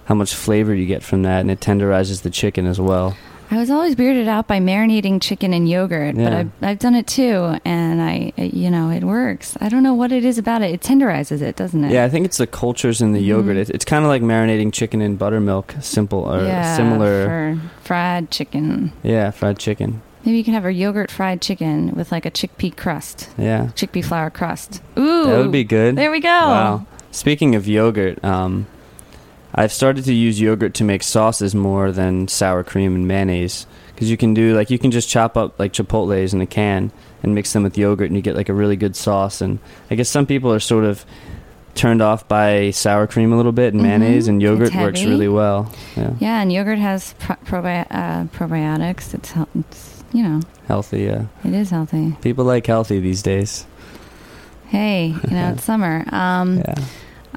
how 0.06 0.16
much 0.16 0.34
flavor 0.34 0.74
you 0.74 0.86
get 0.86 1.04
from 1.04 1.24
that, 1.24 1.42
and 1.42 1.52
it 1.52 1.60
tenderizes 1.60 2.22
the 2.22 2.30
chicken 2.30 2.66
as 2.66 2.80
well. 2.80 3.16
I 3.52 3.58
was 3.58 3.70
always 3.70 3.96
weirded 3.96 4.28
out 4.28 4.48
by 4.48 4.60
marinating 4.60 5.22
chicken 5.22 5.54
in 5.54 5.68
yogurt, 5.68 6.16
but 6.16 6.34
I've, 6.34 6.52
I've 6.64 6.80
done 6.80 6.96
it 6.96 7.06
too, 7.06 7.58
and 7.64 8.02
I, 8.02 8.34
you 8.38 8.72
know, 8.72 8.90
it 8.90 9.04
works. 9.04 9.56
I 9.62 9.70
don't 9.70 9.84
know 9.84 9.94
what 9.94 10.12
it 10.12 10.26
is 10.26 10.40
about 10.40 10.64
it. 10.64 10.72
It 10.72 10.82
tenderizes 10.82 11.44
it, 11.44 11.56
doesn't 11.56 11.84
it? 11.84 11.92
Yeah, 11.92 12.06
I 12.06 12.10
think 12.10 12.26
it's 12.26 12.38
the 12.38 12.48
cultures 12.48 13.02
in 13.02 13.14
the 13.14 13.20
yogurt. 13.22 13.56
It, 13.56 13.70
it's 13.70 13.86
kind 13.86 14.04
of 14.04 14.10
like 14.10 14.24
marinating 14.24 14.74
chicken 14.74 15.00
in 15.00 15.16
buttermilk, 15.16 15.76
simple 15.80 16.22
or 16.22 16.44
Yeah, 16.44 16.76
similar. 16.76 17.26
for 17.28 17.62
fried 17.84 18.32
chicken. 18.32 18.92
yeah, 19.04 19.30
fried 19.30 19.60
chicken. 19.60 20.02
Maybe 20.26 20.40
you 20.40 20.44
can 20.44 20.56
have 20.56 20.66
a 20.66 20.74
yogurt 20.74 21.12
fried 21.12 21.40
chicken 21.40 21.94
with 21.94 22.12
like 22.12 22.26
a 22.26 22.32
chickpea 22.32 22.76
crust, 22.76 23.30
Yeah, 23.38 23.68
chickpea 23.76 24.04
flour 24.04 24.32
crust. 24.32 24.82
Ooh, 24.98 25.26
that 25.26 25.38
would 25.38 25.52
be 25.52 25.64
good. 25.64 25.96
There 25.96 26.10
we 26.10 26.20
go. 26.20 26.30
Wow. 26.30 26.88
Speaking 27.12 27.54
of 27.54 27.68
yogurt, 27.68 28.24
um, 28.26 28.66
I've 29.56 29.72
started 29.72 30.04
to 30.06 30.14
use 30.14 30.40
yogurt 30.42 30.74
to 30.76 30.84
make 30.84 31.02
sauces 31.02 31.56
more 31.56 31.92
than 31.92 32.28
sour 32.28 32.64
cream 32.64 32.94
and 32.94 33.08
mayonnaise 33.08 33.66
because 33.94 34.12
you 34.12 34.18
can 34.18 34.34
do 34.34 34.54
like 34.54 34.70
you 34.70 34.78
can 34.78 34.92
just 34.92 35.08
chop 35.10 35.38
up 35.38 35.58
like 35.58 35.72
chipotles 35.72 36.34
in 36.34 36.42
a 36.42 36.46
can 36.46 36.92
and 37.24 37.34
mix 37.34 37.54
them 37.54 37.64
with 37.64 37.78
yogurt 37.78 38.08
and 38.08 38.18
you 38.18 38.22
get 38.22 38.36
like 38.36 38.50
a 38.50 38.54
really 38.54 38.76
good 38.76 38.96
sauce. 38.98 39.40
And 39.40 39.60
I 39.90 39.96
guess 39.96 40.10
some 40.10 40.26
people 40.26 40.52
are 40.52 40.60
sort 40.60 40.84
of 40.84 41.06
turned 41.74 42.02
off 42.02 42.28
by 42.28 42.72
sour 42.72 43.08
cream 43.08 43.32
a 43.34 43.38
little 43.38 43.52
bit 43.54 43.74
and 43.74 43.82
Mhm. 43.82 43.86
mayonnaise, 43.88 44.28
and 44.30 44.42
yogurt 44.42 44.74
works 44.76 45.04
really 45.04 45.28
well. 45.28 45.72
Yeah, 45.98 46.12
Yeah, 46.20 46.42
and 46.42 46.52
yogurt 46.52 46.80
has 46.80 47.14
pro- 47.20 47.36
probi- 47.46 47.88
uh, 47.92 48.26
probiotics. 48.26 49.14
It's, 49.14 49.34
it's 49.60 50.04
you 50.14 50.24
know 50.24 50.42
healthy. 50.68 51.04
Yeah, 51.04 51.26
it 51.44 51.54
is 51.54 51.70
healthy. 51.72 52.16
people 52.22 52.44
like 52.46 52.66
healthy 52.68 53.00
these 53.00 53.22
days. 53.22 53.66
Hey, 54.68 55.16
you 55.28 55.32
know 55.36 55.52
it's 55.54 55.64
summer. 55.72 56.06
Um, 56.12 56.58
Yeah. 56.60 56.76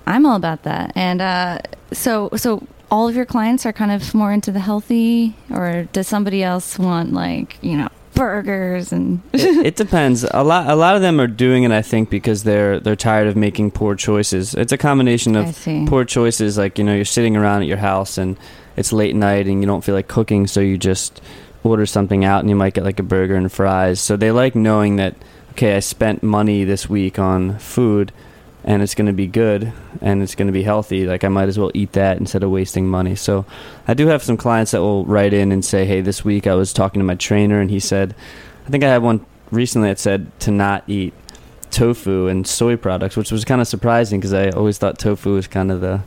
I'm 0.09 0.25
all 0.25 0.37
about 0.37 0.63
that. 0.63 0.93
And 0.95 1.21
uh, 1.21 1.59
so, 1.93 2.31
so 2.37 2.67
all 2.91 3.09
of 3.09 3.15
your 3.15 3.27
clients 3.27 3.67
are 3.67 3.73
kind 3.73 3.93
of 3.93 4.15
more 4.15 4.33
into 4.33 4.51
the 4.51 4.61
healthy, 4.61 5.37
or 5.51 5.87
does 5.93 6.09
somebody 6.09 6.43
else 6.43 6.79
want 6.79 7.13
like 7.13 7.59
you 7.63 7.77
know 7.77 7.89
burgers 8.15 8.91
and? 8.91 9.21
it, 9.33 9.67
it 9.67 9.77
depends. 9.77 10.25
A 10.25 10.43
lot, 10.43 10.69
a 10.69 10.75
lot 10.75 10.97
of 10.97 11.03
them 11.03 11.21
are 11.21 11.27
doing 11.27 11.65
it. 11.65 11.71
I 11.71 11.83
think 11.83 12.09
because 12.09 12.45
they're 12.45 12.81
they're 12.81 12.97
tired 12.97 13.29
of 13.29 13.37
making 13.37 13.73
poor 13.73 13.95
choices. 13.95 14.55
It's 14.55 14.73
a 14.73 14.79
combination 14.79 15.37
of 15.37 15.55
poor 15.87 16.05
choices. 16.07 16.57
Like 16.57 16.79
you 16.79 16.85
know, 16.85 16.95
you're 16.95 17.05
sitting 17.05 17.37
around 17.37 17.63
at 17.63 17.69
your 17.69 17.77
house 17.77 18.17
and 18.17 18.39
it's 18.77 18.93
late 18.93 19.15
night 19.15 19.47
and 19.47 19.61
you 19.61 19.67
don't 19.67 19.85
feel 19.85 19.95
like 19.95 20.09
cooking, 20.09 20.47
so 20.47 20.61
you 20.61 20.79
just 20.79 21.21
order 21.65 21.85
something 21.85 22.25
out 22.25 22.41
and 22.41 22.49
you 22.49 22.57
might 22.57 22.73
get 22.73 22.85
like 22.85 22.99
a 22.99 23.03
burger 23.03 23.35
and 23.35 23.53
fries. 23.53 24.01
So 24.01 24.17
they 24.17 24.31
like 24.31 24.55
knowing 24.55 24.97
that 24.97 25.15
okay, 25.53 25.77
I 25.77 25.81
spent 25.81 26.23
money 26.23 26.65
this 26.65 26.89
week 26.89 27.19
on 27.19 27.59
food. 27.59 28.11
And 28.69 28.83
it's 28.83 28.95
going 28.95 29.07
to 29.07 29.15
be 29.15 29.27
good, 29.27 29.73
and 30.03 30.23
it's 30.23 30.35
going 30.35 30.47
to 30.47 30.53
be 30.53 30.63
healthy. 30.63 31.07
Like 31.07 31.25
I 31.25 31.29
might 31.29 31.49
as 31.49 31.59
well 31.59 31.71
eat 31.73 31.93
that 31.93 32.19
instead 32.19 32.43
of 32.43 32.51
wasting 32.51 32.87
money. 32.87 33.15
So, 33.15 33.47
I 33.89 33.95
do 33.95 34.09
have 34.09 34.23
some 34.23 34.37
clients 34.37 34.73
that 34.73 34.83
will 34.83 35.07
write 35.07 35.33
in 35.33 35.53
and 35.53 35.65
say, 35.65 35.87
"Hey, 35.87 36.03
this 36.03 36.23
week 36.23 36.47
I 36.47 36.55
was 36.55 36.75
talking 36.75 37.01
to 37.01 37.05
my 37.05 37.15
trainer, 37.15 37.63
and 37.63 37.71
he 37.71 37.81
said, 37.81 38.15
I 38.67 38.71
think 38.71 38.85
I 38.85 38.89
had 38.89 39.03
one 39.03 39.25
recently 39.51 39.89
that 39.89 39.99
said 39.99 40.39
to 40.41 40.51
not 40.51 40.85
eat 40.87 41.15
tofu 41.71 42.27
and 42.29 42.47
soy 42.47 42.77
products, 42.77 43.17
which 43.17 43.33
was 43.33 43.43
kind 43.47 43.63
of 43.63 43.67
surprising 43.67 44.21
because 44.21 44.35
I 44.35 44.51
always 44.51 44.77
thought 44.77 44.99
tofu 44.99 45.33
was 45.35 45.47
kind 45.47 45.73
of 45.73 45.81
the 45.81 46.03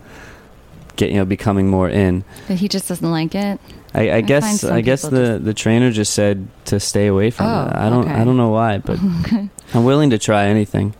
get 0.95 1.09
you 1.09 1.15
know 1.15 1.25
becoming 1.25 1.67
more 1.67 1.89
in. 1.89 2.23
But 2.47 2.57
he 2.57 2.67
just 2.67 2.87
doesn't 2.87 3.09
like 3.09 3.33
it. 3.33 3.59
I, 3.95 4.01
I, 4.01 4.11
find 4.11 4.27
guess 4.27 4.63
I 4.63 4.81
guess 4.81 5.01
the, 5.01 5.39
the 5.41 5.53
trainer 5.53 5.91
just 5.91 6.13
said 6.13 6.47
to 6.65 6.79
stay 6.79 7.07
away 7.07 7.31
from 7.31 7.47
Oh, 7.47 7.65
it. 7.65 7.75
I 7.75 7.89
don't 7.89 8.05
okay. 8.05 8.13
I 8.13 8.23
don't 8.23 8.37
know 8.37 8.49
why, 8.49 8.77
but 8.77 8.99
I'm 9.73 9.83
willing 9.83 10.11
to 10.11 10.19
try 10.19 10.45
anything. 10.45 10.93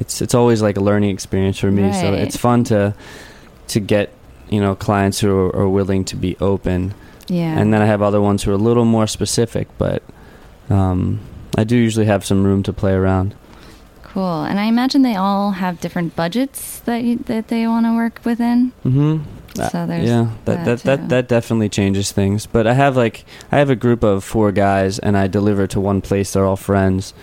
It's 0.00 0.20
it's 0.22 0.34
always 0.34 0.62
like 0.62 0.76
a 0.76 0.80
learning 0.80 1.10
experience 1.10 1.58
for 1.58 1.70
me. 1.70 1.92
So 1.92 2.12
it's 2.14 2.36
fun 2.36 2.64
to 2.64 2.94
to 3.68 3.80
get 3.80 4.10
you 4.48 4.60
know 4.60 4.74
clients 4.74 5.20
who 5.20 5.30
are, 5.30 5.54
are 5.54 5.68
willing 5.68 6.04
to 6.06 6.16
be 6.16 6.36
open, 6.40 6.94
Yeah. 7.28 7.56
and 7.58 7.72
then 7.72 7.82
I 7.82 7.86
have 7.86 8.02
other 8.02 8.20
ones 8.20 8.42
who 8.42 8.50
are 8.50 8.54
a 8.54 8.64
little 8.68 8.84
more 8.84 9.06
specific, 9.06 9.68
but 9.78 10.02
um, 10.68 11.20
I 11.56 11.64
do 11.64 11.76
usually 11.76 12.06
have 12.06 12.24
some 12.24 12.42
room 12.44 12.62
to 12.64 12.72
play 12.72 12.92
around. 12.92 13.34
Cool. 14.02 14.42
And 14.42 14.58
I 14.58 14.64
imagine 14.64 15.02
they 15.02 15.14
all 15.14 15.52
have 15.52 15.80
different 15.80 16.16
budgets 16.16 16.80
that 16.80 17.04
you, 17.04 17.16
that 17.26 17.46
they 17.46 17.66
want 17.68 17.86
to 17.86 17.94
work 17.94 18.20
within. 18.24 18.72
Mm-hmm. 18.84 19.22
So 19.54 19.86
there's 19.86 20.08
yeah, 20.08 20.30
that 20.46 20.64
that 20.64 20.64
that, 20.64 20.82
that 20.84 21.08
that 21.08 21.28
definitely 21.28 21.68
changes 21.68 22.10
things. 22.12 22.46
But 22.46 22.66
I 22.66 22.72
have 22.74 22.96
like 22.96 23.24
I 23.52 23.58
have 23.58 23.70
a 23.70 23.76
group 23.76 24.02
of 24.02 24.24
four 24.24 24.50
guys, 24.52 24.98
and 24.98 25.16
I 25.16 25.28
deliver 25.28 25.66
to 25.68 25.80
one 25.80 26.00
place. 26.00 26.32
They're 26.32 26.44
all 26.46 26.56
friends, 26.56 27.14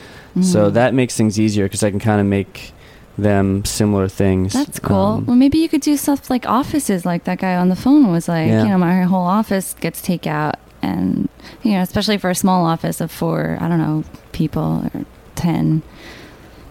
so 0.41 0.69
Mhm. 0.69 0.73
that 0.73 0.93
makes 0.93 1.15
things 1.15 1.39
easier 1.39 1.65
because 1.65 1.83
I 1.83 1.89
can 1.89 1.99
kind 1.99 2.19
of 2.21 2.27
make 2.27 2.73
them 3.17 3.65
similar 3.65 4.07
things. 4.07 4.53
That's 4.53 4.79
cool. 4.79 4.95
Um, 4.97 5.25
well, 5.25 5.35
maybe 5.35 5.57
you 5.57 5.67
could 5.69 5.81
do 5.81 5.97
stuff 5.97 6.29
like 6.29 6.47
offices, 6.47 7.05
like 7.05 7.23
that 7.23 7.39
guy 7.39 7.55
on 7.55 7.69
the 7.69 7.75
phone 7.75 8.11
was 8.11 8.27
like, 8.27 8.47
Yeah. 8.49 8.63
you 8.63 8.69
know, 8.69 8.77
my 8.77 9.01
whole 9.03 9.25
office 9.25 9.75
gets 9.79 10.01
takeout, 10.01 10.53
and 10.83 11.27
you 11.63 11.71
know, 11.73 11.81
especially 11.81 12.17
for 12.17 12.29
a 12.29 12.35
small 12.35 12.65
office 12.65 13.01
of 13.01 13.09
four, 13.11 13.57
I 13.59 13.67
don't 13.67 13.79
know, 13.79 14.03
people 14.33 14.83
or 14.93 15.05
ten 15.35 15.81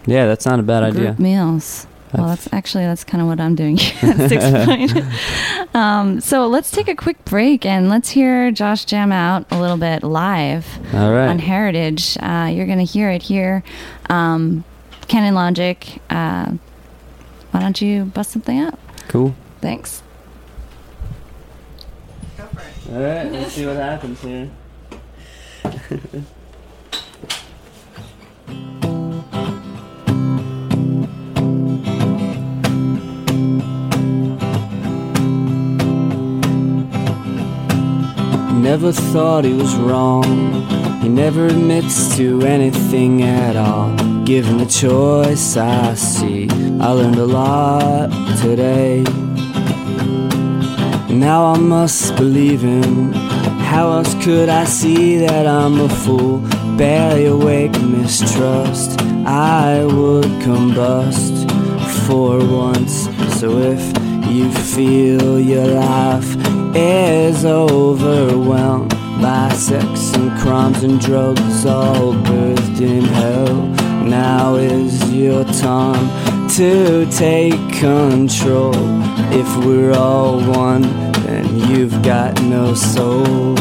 yeah, 0.05 0.25
that's 0.25 0.45
not 0.45 0.57
a 0.59 0.63
bad 0.63 0.83
idea. 0.83 1.15
meals. 1.19 1.85
Well, 2.13 2.27
that's 2.27 2.47
actually 2.53 2.85
that's 2.85 3.03
kind 3.03 3.21
of 3.21 3.27
what 3.27 3.39
I'm 3.39 3.55
doing 3.55 3.79
at 3.79 4.29
Six 4.29 4.43
Point. 4.65 5.75
um, 5.75 6.21
so 6.21 6.47
let's 6.47 6.71
take 6.71 6.87
a 6.87 6.95
quick 6.95 7.23
break 7.25 7.65
and 7.65 7.89
let's 7.89 8.09
hear 8.09 8.49
Josh 8.51 8.85
jam 8.85 9.11
out 9.11 9.45
a 9.51 9.59
little 9.59 9.77
bit 9.77 10.03
live 10.03 10.65
right. 10.93 11.27
on 11.27 11.39
Heritage. 11.39 12.17
Uh, 12.21 12.49
you're 12.51 12.65
going 12.65 12.77
to 12.79 12.85
hear 12.85 13.09
it 13.09 13.23
here. 13.23 13.63
Um, 14.09 14.63
Cannon 15.07 15.35
Logic. 15.35 16.01
Uh, 16.09 16.53
why 17.51 17.59
don't 17.59 17.81
you 17.81 18.05
bust 18.05 18.31
something 18.31 18.59
up? 18.61 18.79
Cool. 19.07 19.35
Thanks. 19.61 20.01
All 22.39 23.01
right, 23.01 23.29
let's 23.29 23.51
see 23.53 23.65
what 23.65 23.75
happens 23.75 24.21
here. 24.21 24.49
Never 38.71 38.91
thought 38.91 39.45
he 39.45 39.53
was 39.53 39.73
wrong. 39.77 40.51
He 41.01 41.07
never 41.07 41.45
admits 41.45 42.17
to 42.17 42.41
anything 42.41 43.23
at 43.23 43.55
all. 43.55 43.95
Given 44.25 44.57
the 44.57 44.65
choice 44.65 45.55
I 45.55 45.93
see, 45.93 46.49
I 46.81 46.91
learned 46.91 47.15
a 47.15 47.25
lot 47.25 48.09
today. 48.41 49.03
Now 51.09 51.53
I 51.53 51.57
must 51.57 52.17
believe 52.17 52.59
him. 52.59 53.13
How 53.71 53.89
else 53.89 54.13
could 54.21 54.49
I 54.49 54.65
see 54.65 55.15
that 55.19 55.47
I'm 55.47 55.79
a 55.79 55.87
fool? 55.87 56.39
Barely 56.77 57.27
awake, 57.27 57.71
mistrust. 57.79 58.99
I 59.25 59.85
would 59.85 60.31
combust 60.43 61.35
for 62.05 62.45
once. 62.45 63.07
So 63.39 63.59
if 63.59 64.06
you 64.29 64.51
feel 64.51 65.39
your 65.39 65.67
life 65.67 66.35
is 66.75 67.45
overwhelmed 67.45 68.91
by 69.21 69.49
sex 69.53 70.13
and 70.15 70.31
crimes 70.39 70.83
and 70.83 70.99
drugs, 70.99 71.65
all 71.65 72.13
birthed 72.13 72.81
in 72.81 73.03
hell, 73.03 73.55
now 74.03 74.55
is 74.55 75.13
your 75.13 75.43
time 75.45 76.07
to 76.49 77.05
take 77.11 77.59
control. 77.73 78.73
If 79.33 79.65
we're 79.65 79.93
all 79.93 80.39
one, 80.39 80.83
then 81.25 81.69
you've 81.69 82.01
got 82.03 82.41
no 82.43 82.73
soul. 82.73 83.57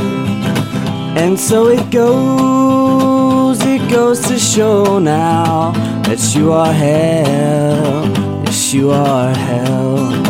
And 1.16 1.38
so 1.38 1.68
it 1.68 1.90
goes, 1.90 3.60
it 3.64 3.90
goes 3.90 4.20
to 4.28 4.38
show 4.38 4.98
now 4.98 5.72
that 6.02 6.34
you 6.36 6.52
are 6.52 6.72
hell, 6.72 8.06
yes, 8.44 8.74
you 8.74 8.90
are 8.90 9.34
hell. 9.34 10.25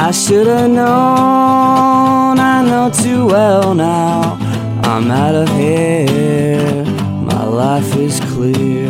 I 0.00 0.12
should 0.12 0.46
have 0.46 0.70
known, 0.70 2.38
I 2.38 2.64
know 2.64 2.88
too 2.88 3.26
well 3.26 3.74
now. 3.74 4.38
I'm 4.84 5.10
out 5.10 5.34
of 5.34 5.48
here, 5.50 6.84
my 6.84 7.44
life 7.44 7.96
is 7.96 8.20
clear. 8.20 8.88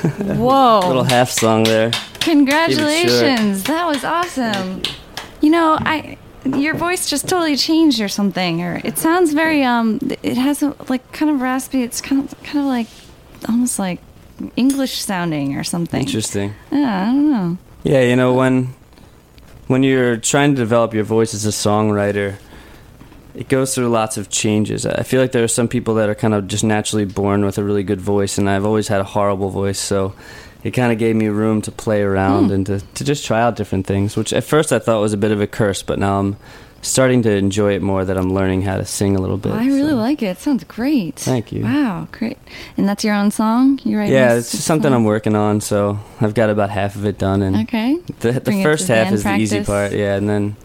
Whoa. 0.34 0.80
Little 0.86 1.04
half 1.04 1.28
song 1.30 1.64
there. 1.64 1.90
Congratulations. 2.20 3.64
That 3.64 3.86
was 3.86 4.02
awesome. 4.02 4.80
You 5.42 5.50
know, 5.50 5.76
I 5.80 6.16
your 6.44 6.74
voice 6.74 7.08
just 7.08 7.28
totally 7.28 7.56
changed 7.56 8.00
or 8.00 8.08
something 8.08 8.62
or 8.62 8.80
it 8.84 8.96
sounds 8.98 9.32
very 9.34 9.62
um 9.62 9.98
it 10.22 10.36
has 10.36 10.62
a 10.62 10.74
like 10.88 11.12
kind 11.12 11.30
of 11.30 11.40
raspy 11.40 11.82
it's 11.82 12.00
kind 12.00 12.24
of 12.24 12.42
kind 12.42 12.58
of 12.60 12.64
like 12.64 12.86
almost 13.48 13.78
like 13.78 14.00
english 14.56 15.00
sounding 15.02 15.56
or 15.56 15.62
something 15.64 16.00
Interesting. 16.00 16.54
yeah 16.72 17.02
i 17.02 17.06
don't 17.06 17.30
know 17.30 17.58
Yeah, 17.84 18.02
you 18.02 18.16
know 18.16 18.32
when 18.34 18.74
when 19.66 19.82
you're 19.82 20.16
trying 20.16 20.54
to 20.54 20.56
develop 20.56 20.92
your 20.94 21.04
voice 21.04 21.32
as 21.32 21.46
a 21.46 21.50
songwriter, 21.50 22.34
it 23.36 23.48
goes 23.48 23.72
through 23.72 23.88
lots 23.88 24.16
of 24.18 24.28
changes. 24.28 24.84
I 24.84 25.04
feel 25.04 25.20
like 25.20 25.30
there 25.30 25.44
are 25.44 25.48
some 25.48 25.68
people 25.68 25.94
that 25.94 26.08
are 26.08 26.14
kind 26.16 26.34
of 26.34 26.48
just 26.48 26.64
naturally 26.64 27.04
born 27.04 27.44
with 27.44 27.56
a 27.56 27.62
really 27.62 27.84
good 27.84 28.00
voice, 28.00 28.36
and 28.36 28.50
I've 28.50 28.66
always 28.66 28.88
had 28.88 29.00
a 29.00 29.04
horrible 29.04 29.48
voice, 29.50 29.78
so 29.78 30.12
it 30.64 30.72
kind 30.72 30.92
of 30.92 30.98
gave 30.98 31.16
me 31.16 31.28
room 31.28 31.62
to 31.62 31.70
play 31.72 32.02
around 32.02 32.46
Hmm. 32.46 32.52
and 32.52 32.66
to, 32.66 32.80
to 32.80 33.04
just 33.04 33.24
try 33.24 33.40
out 33.40 33.56
different 33.56 33.86
things. 33.86 34.16
Which 34.16 34.32
at 34.32 34.44
first 34.44 34.72
I 34.72 34.78
thought 34.78 35.00
was 35.00 35.12
a 35.12 35.16
bit 35.16 35.30
of 35.32 35.40
a 35.40 35.46
curse, 35.46 35.82
but 35.82 35.98
now 35.98 36.18
I'm 36.18 36.36
starting 36.82 37.22
to 37.22 37.30
enjoy 37.30 37.74
it 37.74 37.82
more 37.82 38.04
that 38.06 38.16
I'm 38.16 38.32
learning 38.32 38.62
how 38.62 38.78
to 38.78 38.86
sing 38.86 39.14
a 39.14 39.20
little 39.20 39.36
bit. 39.36 39.52
i 39.52 39.66
really 39.66 39.90
so. 39.90 39.96
like 39.96 40.22
it 40.22 40.26
it 40.28 40.38
sounds 40.38 40.64
great 40.64 41.16
Thank 41.16 41.52
you. 41.52 41.62
wow 41.62 42.08
great 42.10 42.38
and 42.78 42.88
that's 42.88 43.04
your 43.04 43.14
own 43.14 43.30
song 43.30 43.78
you 43.84 43.98
write 43.98 44.08
Yeah, 44.08 44.36
it's 44.36 44.48
something 44.48 44.88
song? 44.88 44.94
I'm 44.94 45.04
working 45.04 45.36
on, 45.36 45.60
so 45.60 45.98
I've 46.22 46.32
got 46.32 46.48
about 46.48 46.70
half 46.70 46.96
of 46.96 47.04
it 47.04 47.18
done, 47.18 47.42
and 47.42 47.54
okay 47.68 47.98
the, 48.20 48.32
the 48.32 48.40
Bring 48.40 48.62
first 48.62 48.88
half 48.88 49.12
is 49.12 49.24
the 49.24 49.36
easy 49.36 49.62
part, 49.62 49.92
yeah, 49.92 50.14
and 50.16 50.26
then 50.26 50.56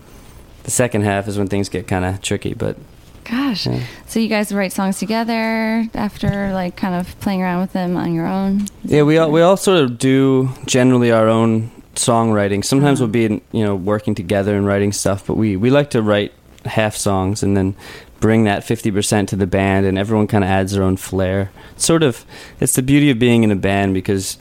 the 0.64 0.72
second 0.72 1.02
half 1.04 1.28
is 1.28 1.38
when 1.38 1.48
things 1.50 1.68
get 1.68 1.86
kind 1.86 2.06
of 2.06 2.22
tricky. 2.22 2.54
But 2.54 2.78
gosh 3.30 3.66
Yeah. 3.68 3.82
so 4.08 4.20
you 4.20 4.28
guys 4.28 4.52
write 4.54 4.72
songs 4.72 5.00
together 5.00 5.88
after 5.94 6.52
like 6.54 6.76
kind 6.78 6.96
of 6.96 7.20
playing 7.20 7.42
around 7.42 7.62
with 7.62 7.74
them 7.74 7.98
on 7.98 8.14
your 8.14 8.26
own 8.28 8.68
yeah, 8.84 9.04
we 9.04 9.18
all 9.18 9.32
we 9.32 9.42
all 9.42 9.58
sort 9.58 9.80
of 9.80 9.98
do 9.98 10.50
generally 10.66 11.12
our 11.12 11.28
own 11.28 11.72
songwriting. 11.96 12.64
Sometimes 12.64 13.02
Uh-huh. 13.02 13.10
we'll 13.14 13.28
be 13.30 13.42
you 13.52 13.64
know 13.64 13.76
working 13.76 14.16
together 14.16 14.56
and 14.56 14.66
writing 14.68 14.92
stuff, 14.92 15.26
but 15.26 15.36
we 15.38 15.56
we 15.56 15.70
like 15.70 15.90
to 15.92 16.02
write 16.02 16.34
half 16.66 16.96
songs 16.96 17.42
and 17.44 17.56
then 17.56 17.74
bring 18.20 18.44
that 18.46 18.64
50% 18.64 19.28
to 19.28 19.36
the 19.36 19.46
band 19.48 19.86
and 19.86 19.98
everyone 20.00 20.26
kind 20.28 20.44
of 20.44 20.50
adds 20.50 20.72
their 20.74 20.84
own 20.84 20.98
flair. 20.98 21.52
Sort 21.78 22.04
of 22.04 22.26
it's 22.60 22.74
the 22.74 22.82
beauty 22.82 23.10
of 23.12 23.18
being 23.20 23.44
in 23.44 23.52
a 23.52 23.56
band 23.56 23.94
because 23.94 24.38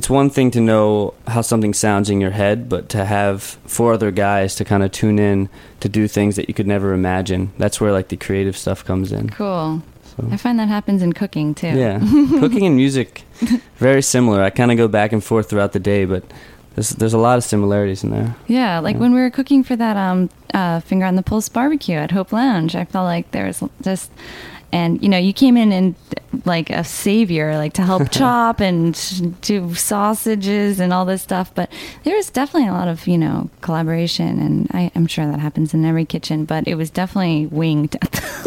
it's 0.00 0.08
one 0.08 0.30
thing 0.30 0.50
to 0.52 0.60
know 0.60 1.12
how 1.26 1.42
something 1.42 1.74
sounds 1.74 2.08
in 2.08 2.22
your 2.22 2.30
head, 2.30 2.68
but 2.70 2.88
to 2.88 3.04
have 3.04 3.42
four 3.66 3.92
other 3.92 4.10
guys 4.10 4.54
to 4.56 4.64
kind 4.64 4.82
of 4.82 4.90
tune 4.92 5.18
in 5.18 5.50
to 5.80 5.88
do 5.90 6.08
things 6.08 6.36
that 6.36 6.48
you 6.48 6.54
could 6.54 6.66
never 6.66 6.94
imagine. 6.94 7.52
That's 7.58 7.80
where 7.82 7.92
like 7.92 8.08
the 8.08 8.16
creative 8.16 8.56
stuff 8.56 8.82
comes 8.82 9.12
in. 9.12 9.28
cool 9.28 9.82
So. 10.16 10.26
i 10.32 10.36
find 10.38 10.58
that 10.58 10.68
happens 10.68 11.02
in 11.02 11.12
cooking 11.12 11.54
too 11.54 11.74
Yeah, 11.84 11.98
cooking 12.40 12.64
and 12.66 12.76
music 12.76 13.24
very 13.76 14.00
similar. 14.02 14.42
I 14.42 14.48
kind 14.50 14.70
of 14.72 14.78
go 14.78 14.88
back 14.88 15.12
and 15.12 15.22
forth 15.22 15.50
throughout 15.50 15.72
the 15.72 15.80
day, 15.92 16.06
but 16.06 16.22
there's 16.74 16.90
there's 17.00 17.14
a 17.20 17.22
lot 17.28 17.36
of 17.36 17.44
similarities 17.44 18.02
in 18.04 18.10
there. 18.10 18.34
Yeah, 18.46 18.80
like 18.86 18.94
Yeah. 18.96 19.02
when 19.02 19.12
we 19.14 19.20
were 19.20 19.30
cooking 19.38 19.62
for 19.68 19.76
that 19.76 19.96
um 19.96 20.30
uh, 20.54 20.80
finger 20.80 21.04
on 21.06 21.16
the 21.16 21.22
pulse 21.30 21.48
barbecue 21.50 21.98
at 22.04 22.10
Hope 22.10 22.32
Lounge, 22.32 22.72
I 22.74 22.84
felt 22.92 23.04
like 23.14 23.26
there 23.32 23.46
was 23.50 23.58
just 23.84 24.08
and 24.72 25.02
you 25.02 25.08
know 25.08 25.18
you 25.18 25.32
came 25.32 25.56
in 25.56 25.72
and 25.72 25.94
like 26.44 26.70
a 26.70 26.84
savior 26.84 27.56
like 27.56 27.72
to 27.72 27.82
help 27.82 28.10
chop 28.12 28.60
and 28.60 29.40
do 29.42 29.74
sausages 29.74 30.78
and 30.80 30.92
all 30.92 31.04
this 31.04 31.22
stuff 31.22 31.52
but 31.54 31.70
there 32.04 32.14
was 32.16 32.30
definitely 32.30 32.68
a 32.68 32.72
lot 32.72 32.86
of 32.88 33.06
you 33.08 33.18
know 33.18 33.50
collaboration 33.62 34.38
and 34.40 34.68
I, 34.72 34.90
i'm 34.94 35.06
sure 35.08 35.26
that 35.26 35.40
happens 35.40 35.74
in 35.74 35.84
every 35.84 36.04
kitchen 36.04 36.44
but 36.44 36.68
it 36.68 36.76
was 36.76 36.88
definitely 36.90 37.46
winged 37.46 37.96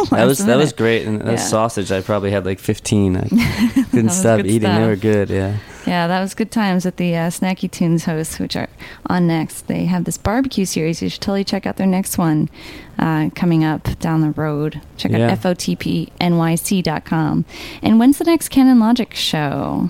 That 0.09 0.25
was 0.25 0.39
that 0.45 0.57
was 0.57 0.73
great, 0.73 1.07
and 1.07 1.21
that 1.21 1.31
Yeah. 1.31 1.35
sausage 1.37 1.91
I 1.91 2.01
probably 2.01 2.29
had 2.31 2.45
like 2.45 2.59
15. 2.59 3.17
I 3.17 3.27
couldn't 3.91 4.09
stop 4.09 4.39
eating. 4.41 4.61
They 4.61 4.85
were 4.87 4.95
good. 4.97 5.29
Yeah. 5.29 5.57
Yeah, 5.85 6.07
that 6.07 6.21
was 6.21 6.33
good 6.33 6.49
times 6.51 6.85
with 6.85 6.95
the 6.95 7.13
uh, 7.15 7.29
Snacky 7.29 7.69
Tunes 7.69 8.05
hosts, 8.05 8.39
which 8.39 8.55
are 8.55 8.69
on 9.07 9.27
next. 9.27 9.67
They 9.67 9.85
have 9.85 10.05
this 10.05 10.17
barbecue 10.17 10.63
series. 10.65 11.01
You 11.01 11.09
should 11.09 11.21
totally 11.21 11.43
check 11.43 11.65
out 11.65 11.75
their 11.75 11.87
next 11.87 12.17
one 12.17 12.49
uh, 12.97 13.29
coming 13.35 13.63
up 13.65 13.99
down 13.99 14.21
the 14.21 14.31
road. 14.31 14.81
Check 14.95 15.11
Yeah. 15.11 15.31
out 15.31 15.39
FOTPNYC.com. 15.39 17.45
And 17.81 17.99
when's 17.99 18.17
the 18.17 18.23
next 18.23 18.49
Cannon 18.49 18.79
Logic 18.79 19.13
show? 19.13 19.89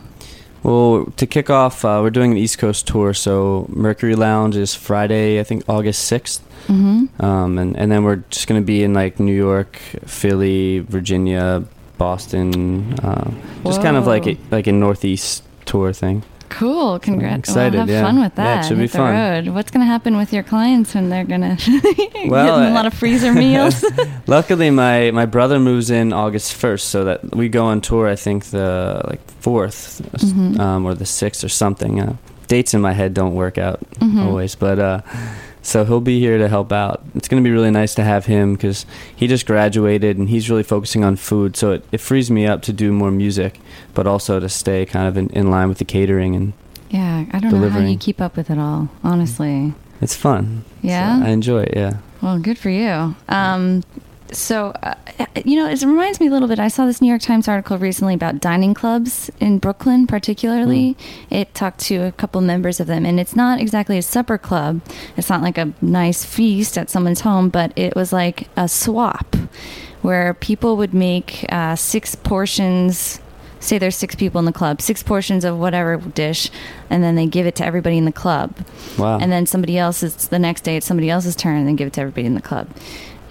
Well, 0.63 1.05
to 1.17 1.27
kick 1.27 1.49
off, 1.49 1.83
uh, 1.85 1.99
we're 2.01 2.09
doing 2.09 2.31
an 2.31 2.37
East 2.37 2.57
Coast 2.57 2.87
tour. 2.87 3.13
So 3.13 3.67
Mercury 3.69 4.15
Lounge 4.15 4.55
is 4.55 4.73
Friday, 4.73 5.39
I 5.39 5.43
think 5.43 5.63
August 5.67 6.09
6th. 6.11 6.39
Mm-hmm. 6.67 7.23
Um, 7.23 7.57
and, 7.57 7.75
and 7.77 7.91
then 7.91 8.03
we're 8.05 8.23
just 8.31 8.47
going 8.47 8.61
to 8.61 8.65
be 8.65 8.83
in 8.83 8.93
like 8.93 9.19
New 9.19 9.35
York, 9.35 9.75
Philly, 10.05 10.79
Virginia, 10.79 11.65
Boston, 11.97 12.93
uh, 12.99 13.29
just 13.65 13.81
kind 13.81 13.97
of 13.97 14.07
like 14.07 14.37
like 14.49 14.65
a 14.67 14.71
Northeast 14.71 15.43
tour 15.65 15.93
thing. 15.93 16.23
Cool. 16.49 16.99
Congrats. 16.99 17.39
excited, 17.39 17.73
well, 17.73 17.87
have 17.87 17.89
yeah. 17.89 18.03
fun 18.03 18.19
with 18.21 18.33
Yeah, 18.37 18.43
it 18.59 18.61
that. 18.61 18.65
should 18.67 18.77
be 18.77 18.85
fun. 18.85 19.11
road. 19.11 19.47
What's 19.55 19.71
going 19.71 19.81
to 19.81 19.87
happen 19.87 20.17
with 20.17 20.31
your 20.31 20.43
clients 20.43 20.93
when 20.93 21.09
they're 21.09 21.23
going 21.23 21.41
to 21.57 21.81
Well, 22.27 22.45
getting 22.59 22.71
a 22.71 22.75
lot 22.75 22.85
of 22.85 22.93
freezer 22.93 23.33
meals? 23.45 23.83
Luckily, 24.27 24.69
my, 24.69 25.09
my 25.11 25.25
brother 25.25 25.59
moves 25.59 25.89
in 25.89 26.13
August 26.13 26.53
1st, 26.53 26.81
so 26.81 27.03
that 27.05 27.35
we 27.35 27.49
go 27.49 27.65
on 27.65 27.81
tour, 27.81 28.07
I 28.07 28.15
think, 28.15 28.45
the 28.45 29.01
like 29.09 29.25
4th 29.41 30.01
Mhm. 30.19 30.59
um, 30.59 30.85
or 30.85 30.93
the 30.93 31.05
6th 31.05 31.43
or 31.43 31.49
something. 31.49 31.99
Uh, 31.99 32.15
dates 32.47 32.75
in 32.75 32.81
my 32.81 32.93
head 32.93 33.15
don't 33.15 33.33
work 33.33 33.57
out 33.57 33.79
Mhm. 33.99 34.23
always, 34.23 34.53
but 34.53 34.77
uh, 34.77 35.01
so 35.63 35.83
he'll 35.85 36.01
be 36.01 36.19
here 36.19 36.37
to 36.37 36.47
help 36.47 36.71
out. 36.71 37.01
It's 37.15 37.27
going 37.27 37.41
to 37.41 37.47
be 37.47 37.51
really 37.51 37.71
nice 37.71 37.95
to 37.95 38.03
have 38.03 38.27
him 38.27 38.53
because 38.53 38.85
he 39.15 39.25
just 39.25 39.47
graduated 39.47 40.17
and 40.17 40.29
he's 40.29 40.49
really 40.49 40.61
focusing 40.61 41.03
on 41.03 41.15
food, 41.15 41.55
so 41.57 41.71
it, 41.71 41.85
it 41.91 41.99
frees 41.99 42.29
me 42.29 42.45
up 42.45 42.61
to 42.63 42.73
do 42.73 42.91
more 42.91 43.09
music, 43.09 43.59
but 43.95 44.05
also 44.05 44.39
to 44.39 44.49
stay 44.49 44.85
kind 44.85 45.07
of 45.07 45.17
in, 45.17 45.29
in 45.29 45.49
line 45.49 45.69
with 45.69 45.79
the 45.79 45.85
catering, 45.85 46.35
and 46.35 46.53
yeah, 46.91 47.25
I 47.31 47.39
don't 47.39 47.51
know 47.59 47.69
how 47.69 47.79
you 47.79 47.97
keep 47.97 48.21
up 48.21 48.35
with 48.37 48.51
it 48.51 48.59
all, 48.59 48.89
honestly. 49.03 49.73
it's 50.01 50.15
fun. 50.15 50.63
So 50.83 50.89
Yeah? 50.89 51.21
I 51.23 51.29
enjoy 51.29 51.63
it, 51.63 51.73
yeah. 51.75 51.97
Well, 52.21 52.37
good 52.37 52.57
for 52.59 52.69
you. 52.69 53.15
Um, 53.29 53.83
so, 54.33 54.69
uh, 54.83 54.95
you 55.45 55.55
know, 55.55 55.67
it 55.69 55.81
reminds 55.81 56.19
me 56.19 56.27
a 56.27 56.29
little 56.31 56.47
bit. 56.47 56.59
I 56.59 56.67
saw 56.67 56.85
this 56.85 57.01
New 57.01 57.07
York 57.07 57.21
Times 57.21 57.47
article 57.47 57.77
recently 57.77 58.13
about 58.13 58.39
dining 58.41 58.73
clubs 58.73 59.29
in 59.39 59.59
Brooklyn, 59.59 60.07
particularly. 60.07 60.97
It 61.29 61.53
talked 61.53 61.79
to 61.81 61.97
a 62.03 62.11
couple 62.11 62.41
members 62.41 62.79
of 62.79 62.87
them, 62.87 63.05
and 63.05 63.19
it's 63.19 63.35
not 63.35 63.59
exactly 63.61 63.97
a 63.97 64.01
supper 64.01 64.37
club. 64.37 64.81
It's 65.17 65.29
not 65.29 65.41
like 65.41 65.57
a 65.57 65.73
nice 65.81 66.25
feast 66.25 66.77
at 66.77 66.89
someone's 66.89 67.21
home, 67.21 67.49
but 67.49 67.71
it 67.77 67.95
was 67.95 68.11
like 68.11 68.47
a 68.57 68.67
swap 68.67 69.35
where 70.01 70.33
people 70.33 70.75
would 70.77 70.93
make 70.93 71.45
uh, 71.49 71.75
six 71.75 72.15
portions. 72.15 73.19
Say 73.59 73.77
there's 73.77 73.95
six 73.95 74.13
people 74.15 74.39
in 74.39 74.45
the 74.45 74.51
club, 74.51 74.81
six 74.81 75.01
portions 75.01 75.45
of 75.45 75.57
whatever 75.57 75.95
dish, 75.95 76.49
and 76.89 77.01
then 77.01 77.15
they 77.15 77.25
give 77.27 77.45
it 77.45 77.55
to 77.55 77.65
everybody 77.65 77.97
in 77.97 78.03
the 78.03 78.11
club 78.11 78.53
Wow. 78.97 79.19
and 79.19 79.31
then 79.31 79.45
somebody 79.45 79.77
else's 79.77 80.27
the 80.27 80.37
next 80.37 80.61
day 80.65 80.75
it's 80.75 80.85
somebody 80.85 81.09
else's 81.09 81.33
turn 81.35 81.55
and 81.57 81.65
then 81.67 81.77
give 81.77 81.87
it 81.87 81.93
to 81.93 82.01
everybody 82.01 82.25
in 82.27 82.35
the 82.35 82.41
club 82.41 82.67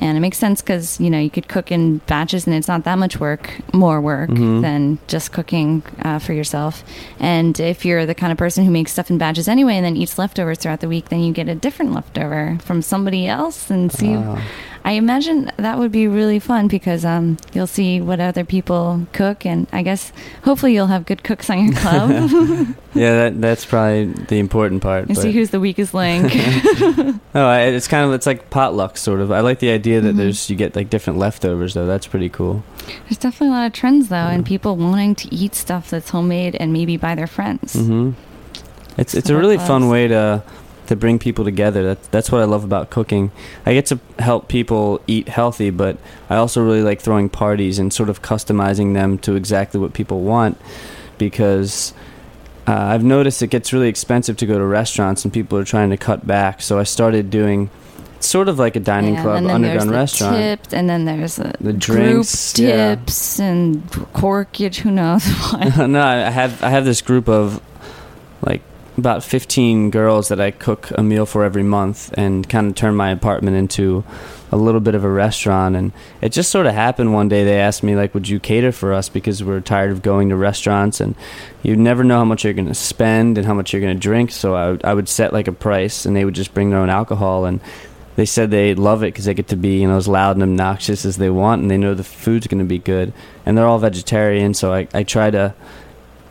and 0.02 0.16
it 0.18 0.20
makes 0.20 0.38
sense 0.38 0.60
because 0.60 0.98
you 1.00 1.08
know 1.12 1.18
you 1.26 1.30
could 1.30 1.46
cook 1.48 1.70
in 1.70 1.98
batches 2.12 2.46
and 2.46 2.54
it's 2.58 2.68
not 2.68 2.82
that 2.84 2.98
much 2.98 3.14
work 3.20 3.44
more 3.72 4.00
work 4.00 4.30
Mhm. 4.30 4.60
than 4.66 4.98
just 5.06 5.30
cooking 5.32 5.82
uh, 6.04 6.18
for 6.18 6.32
yourself 6.32 6.82
and 7.20 7.58
if 7.60 7.84
you're 7.86 8.04
the 8.06 8.14
kind 8.22 8.32
of 8.32 8.38
person 8.38 8.64
who 8.64 8.70
makes 8.70 8.92
stuff 8.92 9.10
in 9.10 9.18
batches 9.18 9.46
anyway 9.48 9.74
and 9.78 9.84
then 9.86 9.96
eats 9.96 10.18
leftovers 10.18 10.58
throughout 10.58 10.80
the 10.80 10.88
week 10.88 11.08
then 11.10 11.20
you 11.20 11.32
get 11.32 11.48
a 11.48 11.54
different 11.54 11.92
leftover 11.92 12.58
from 12.66 12.82
somebody 12.82 13.26
else 13.26 13.70
and 13.70 13.92
see 13.92 14.16
Wow. 14.16 14.38
I 14.84 14.92
imagine 14.92 15.50
that 15.58 15.78
would 15.78 15.92
be 15.92 16.06
really 16.08 16.38
fun 16.38 16.66
because 16.68 17.04
um, 17.04 17.36
you'll 17.52 17.66
see 17.66 18.00
what 18.00 18.18
other 18.20 18.44
people 18.44 19.06
cook 19.12 19.46
and 19.46 19.66
i 19.72 19.82
guess 19.82 20.12
hopefully 20.44 20.74
you'll 20.74 20.88
have 20.88 21.06
good 21.06 21.22
cooks 21.22 21.48
on 21.50 21.64
your 21.66 21.74
club 21.76 22.10
yeah, 22.94 23.14
that, 23.30 23.40
that's 23.40 23.64
probably 23.64 24.06
the 24.06 24.38
important 24.38 24.82
part. 24.82 25.06
and 25.08 25.16
see 25.16 25.32
who's 25.32 25.50
the 25.50 25.60
weakest 25.60 25.94
link 25.94 26.32
Oh, 27.34 27.46
I, 27.46 27.60
it's 27.62 27.88
kind 27.88 28.04
of 28.06 28.12
it's 28.12 28.26
like 28.26 28.50
potluck 28.50 28.98
sort 28.98 29.20
of. 29.20 29.32
I 29.32 29.40
like 29.40 29.58
the 29.60 29.70
idea 29.70 30.02
that 30.02 30.14
Mhm. 30.14 30.18
there's 30.18 30.50
you 30.50 30.56
get 30.56 30.76
like 30.76 30.90
different 30.90 31.18
leftovers 31.18 31.72
though. 31.72 31.86
That's 31.86 32.06
pretty 32.06 32.28
cool. 32.28 32.62
There's 33.04 33.16
definitely 33.16 33.48
a 33.48 33.50
lot 33.60 33.66
of 33.68 33.72
trends 33.72 34.08
though, 34.08 34.16
and 34.16 34.44
people 34.44 34.76
wanting 34.76 35.14
to 35.14 35.34
eat 35.34 35.54
stuff 35.54 35.88
that's 35.88 36.10
homemade 36.10 36.56
and 36.56 36.74
maybe 36.74 36.98
by 36.98 37.14
their 37.14 37.26
friends. 37.26 37.72
hmm 37.72 38.10
It's 38.98 39.14
it's 39.14 39.30
a 39.30 39.36
really 39.36 39.56
fun 39.56 39.88
way 39.88 40.08
to 40.08 40.42
to 40.86 40.96
bring 40.96 41.18
people 41.18 41.44
together. 41.44 41.82
That 41.82 42.02
that's 42.10 42.30
what 42.32 42.40
I 42.40 42.44
love 42.44 42.64
about 42.64 42.90
cooking. 42.90 43.30
I 43.66 43.72
get 43.74 43.86
to 43.86 43.98
help 44.18 44.48
people 44.48 45.00
eat 45.06 45.28
healthy, 45.28 45.70
but 45.70 45.96
I 46.28 46.36
also 46.36 46.62
really 46.62 46.82
like 46.82 47.00
throwing 47.00 47.28
parties 47.28 47.78
and 47.78 47.92
sort 47.92 48.08
of 48.08 48.22
customizing 48.22 48.94
them 48.94 49.18
to 49.18 49.34
exactly 49.36 49.80
what 49.80 49.92
people 49.92 50.20
want 50.20 50.58
because. 51.18 51.92
Uh, 52.64 52.74
I've 52.74 53.02
noticed 53.02 53.42
it 53.42 53.48
gets 53.48 53.72
really 53.72 53.88
expensive 53.88 54.36
to 54.36 54.46
go 54.46 54.56
to 54.56 54.64
restaurants 54.64 55.24
and 55.24 55.32
people 55.34 55.58
are 55.58 55.64
trying 55.64 55.90
to 55.90 55.96
cut 55.96 56.24
back. 56.24 56.62
So 56.62 56.78
I 56.78 56.84
started 56.84 57.28
doing 57.28 57.70
sort 58.20 58.48
of 58.48 58.56
like 58.56 58.76
a 58.76 58.80
dining 58.80 59.14
Yeah, 59.14 59.22
club 59.22 59.44
underground 59.46 59.90
restaurant. 59.90 60.36
tipped, 60.36 60.72
and 60.72 60.88
then 60.88 61.04
there's 61.04 61.34
the, 61.34 61.54
The 61.60 61.72
group 61.72 61.80
drinks, 61.80 62.56
yeah. 62.56 62.94
tips 62.94 63.40
and 63.40 63.82
corkage. 64.14 64.76
Who 64.76 64.92
knows 64.92 65.26
what? 65.50 65.76
no, 65.88 66.00
I 66.00 66.30
have 66.30 66.62
I 66.62 66.68
have 66.70 66.84
this 66.84 67.02
group 67.02 67.28
of 67.28 67.60
like 68.46 68.62
about 68.98 69.24
15 69.24 69.90
girls 69.90 70.28
that 70.28 70.40
I 70.40 70.50
cook 70.50 70.90
a 70.96 71.02
meal 71.02 71.24
for 71.24 71.44
every 71.44 71.62
month 71.62 72.12
and 72.14 72.48
kind 72.48 72.68
of 72.68 72.74
turn 72.74 72.94
my 72.94 73.10
apartment 73.10 73.56
into 73.56 74.04
a 74.50 74.56
little 74.56 74.80
bit 74.80 74.94
of 74.94 75.02
a 75.02 75.08
restaurant. 75.08 75.76
And 75.76 75.92
it 76.20 76.30
just 76.30 76.50
sort 76.50 76.66
of 76.66 76.74
happened 76.74 77.14
one 77.14 77.28
day 77.28 77.42
they 77.42 77.58
asked 77.58 77.82
me 77.82 77.96
like 77.96 78.12
would 78.12 78.28
you 78.28 78.38
cater 78.38 78.70
for 78.70 78.92
us? 78.92 79.08
Because 79.08 79.42
we're 79.42 79.60
tired 79.60 79.92
of 79.92 80.02
going 80.02 80.28
to 80.28 80.36
restaurants 80.36 81.00
and 81.00 81.14
you 81.62 81.74
never 81.74 82.04
know 82.04 82.18
how 82.18 82.24
much 82.24 82.44
you're 82.44 82.52
going 82.52 82.68
to 82.68 82.74
spend 82.74 83.38
and 83.38 83.46
how 83.46 83.54
much 83.54 83.72
you're 83.72 83.80
going 83.80 83.96
to 83.96 84.00
drink. 84.00 84.30
So 84.30 84.54
I 84.54 84.70
would, 84.70 84.84
I 84.84 84.92
would 84.92 85.08
set 85.08 85.32
like 85.32 85.48
a 85.48 85.52
price 85.52 86.04
and 86.04 86.14
they 86.14 86.26
would 86.26 86.34
just 86.34 86.52
bring 86.52 86.68
their 86.68 86.80
own 86.80 86.90
alcohol. 86.90 87.46
And 87.46 87.60
they 88.16 88.26
said 88.26 88.50
they 88.50 88.74
love 88.74 89.02
it 89.02 89.06
because 89.06 89.24
they 89.24 89.32
get 89.32 89.48
to 89.48 89.56
be 89.56 89.80
you 89.80 89.88
know 89.88 89.96
as 89.96 90.06
loud 90.06 90.36
and 90.36 90.42
obnoxious 90.42 91.06
as 91.06 91.16
they 91.16 91.30
want 91.30 91.62
and 91.62 91.70
they 91.70 91.78
know 91.78 91.94
the 91.94 92.04
food's 92.04 92.46
going 92.46 92.58
to 92.58 92.66
be 92.66 92.78
good. 92.78 93.14
And 93.46 93.56
they're 93.56 93.66
all 93.66 93.78
vegetarian 93.78 94.52
so 94.52 94.74
I, 94.74 94.86
I 94.92 95.02
try 95.02 95.30
to 95.30 95.54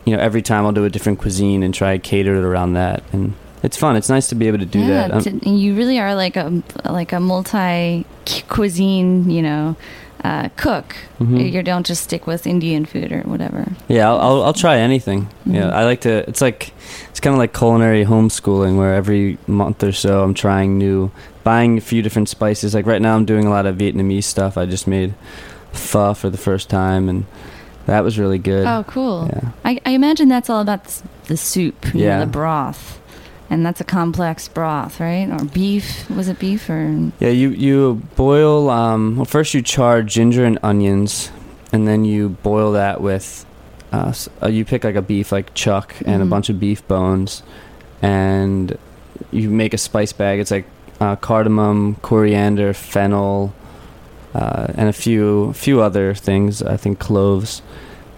you 0.04 0.14
know 0.16 0.22
every 0.22 0.42
time 0.42 0.64
I'll 0.66 0.72
do 0.72 0.84
a 0.84 0.90
different 0.90 1.18
cuisine 1.18 1.62
and 1.62 1.72
try 1.74 1.96
to 1.96 1.98
cater 1.98 2.34
it 2.34 2.44
around 2.44 2.74
that 2.74 3.02
and 3.12 3.34
it's 3.62 3.76
fun. 3.76 3.94
It's 3.94 4.08
nice 4.08 4.28
to 4.30 4.34
be 4.34 4.48
able 4.48 4.58
to 4.58 4.66
do 4.66 4.80
yeah, 4.80 5.06
that. 5.06 5.26
Um, 5.26 5.38
you 5.44 5.76
really 5.76 5.98
are 6.00 6.16
like 6.16 6.36
a 6.36 6.62
like 6.84 7.12
a 7.12 7.20
multi 7.20 8.04
cuisine, 8.48 9.30
you 9.30 9.40
know, 9.40 9.76
uh, 10.24 10.48
cook. 10.56 10.96
Mhm. 11.20 11.52
You 11.52 11.62
don't 11.62 11.86
just 11.86 12.02
stick 12.02 12.26
with 12.26 12.44
Indian 12.46 12.84
food 12.86 13.12
or 13.12 13.20
whatever. 13.20 13.66
yeah, 13.86 14.08
I'll, 14.10 14.20
I'll, 14.20 14.42
I'll 14.46 14.52
try 14.52 14.78
anything. 14.78 15.28
Yeah, 15.46 15.62
Mhm. 15.70 15.72
I 15.72 15.84
like 15.84 16.00
to. 16.00 16.28
It's 16.28 16.40
like 16.40 16.72
it's 17.10 17.20
kind 17.20 17.34
of 17.34 17.38
like 17.38 17.52
culinary 17.56 18.04
homeschooling, 18.04 18.76
where 18.76 18.94
every 18.94 19.38
month 19.46 19.84
or 19.84 19.92
so 19.92 20.24
I'm 20.24 20.34
trying 20.34 20.76
new, 20.76 21.12
buying 21.44 21.78
a 21.78 21.80
few 21.80 22.02
different 22.02 22.28
spices. 22.28 22.74
Like 22.74 22.86
right 22.86 23.00
now, 23.00 23.14
I'm 23.14 23.24
doing 23.24 23.46
a 23.46 23.50
lot 23.50 23.66
of 23.66 23.76
Vietnamese 23.76 24.24
stuff. 24.24 24.58
I 24.58 24.66
just 24.66 24.88
made 24.88 25.14
pho 25.72 26.14
for 26.14 26.30
the 26.30 26.38
first 26.38 26.68
time, 26.68 27.08
and 27.08 27.26
that 27.86 28.02
was 28.04 28.18
really 28.18 28.38
good. 28.38 28.66
Oh, 28.66 28.84
cool. 28.86 29.28
Yeah. 29.32 29.50
I, 29.64 29.80
I 29.86 29.90
imagine 29.90 30.28
that's 30.28 30.48
all 30.50 30.60
about 30.60 31.02
the 31.26 31.36
soup, 31.36 31.86
you 31.94 32.00
know, 32.00 32.06
Yeah. 32.06 32.20
the 32.20 32.26
broth. 32.26 33.00
And 33.50 33.66
that's 33.66 33.80
a 33.82 33.84
complex 33.84 34.48
broth, 34.48 34.98
right? 34.98 35.28
Or 35.30 35.44
beef? 35.44 36.08
Was 36.08 36.28
it 36.28 36.38
beef 36.38 36.70
or? 36.70 37.10
Yeah, 37.20 37.28
you 37.28 37.50
you 37.50 38.02
boil. 38.16 38.70
Um, 38.70 39.16
well, 39.16 39.26
first 39.26 39.52
you 39.52 39.60
char 39.60 40.02
ginger 40.02 40.44
and 40.46 40.58
onions, 40.62 41.30
and 41.70 41.86
then 41.86 42.06
you 42.06 42.30
boil 42.42 42.72
that 42.72 43.02
with. 43.02 43.44
Uh, 43.92 44.14
uh, 44.42 44.48
you 44.48 44.64
pick 44.64 44.84
like 44.84 44.94
a 44.94 45.02
beef, 45.02 45.32
like 45.32 45.52
chuck, 45.52 45.94
and 46.06 46.22
a 46.22 46.24
Mhm. 46.24 46.30
bunch 46.30 46.48
of 46.48 46.58
beef 46.58 46.86
bones, 46.88 47.42
and 48.00 48.78
you 49.30 49.50
make 49.50 49.74
a 49.74 49.78
spice 49.78 50.12
bag. 50.14 50.40
It's 50.40 50.50
like 50.50 50.64
uh, 51.00 51.16
cardamom, 51.16 51.96
coriander, 52.00 52.72
fennel, 52.72 53.52
uh, 54.34 54.66
and 54.76 54.88
a 54.88 54.92
few 54.92 55.52
few 55.52 55.80
other 55.80 56.14
things. 56.14 56.62
I 56.62 56.76
think 56.76 56.98
cloves, 56.98 57.62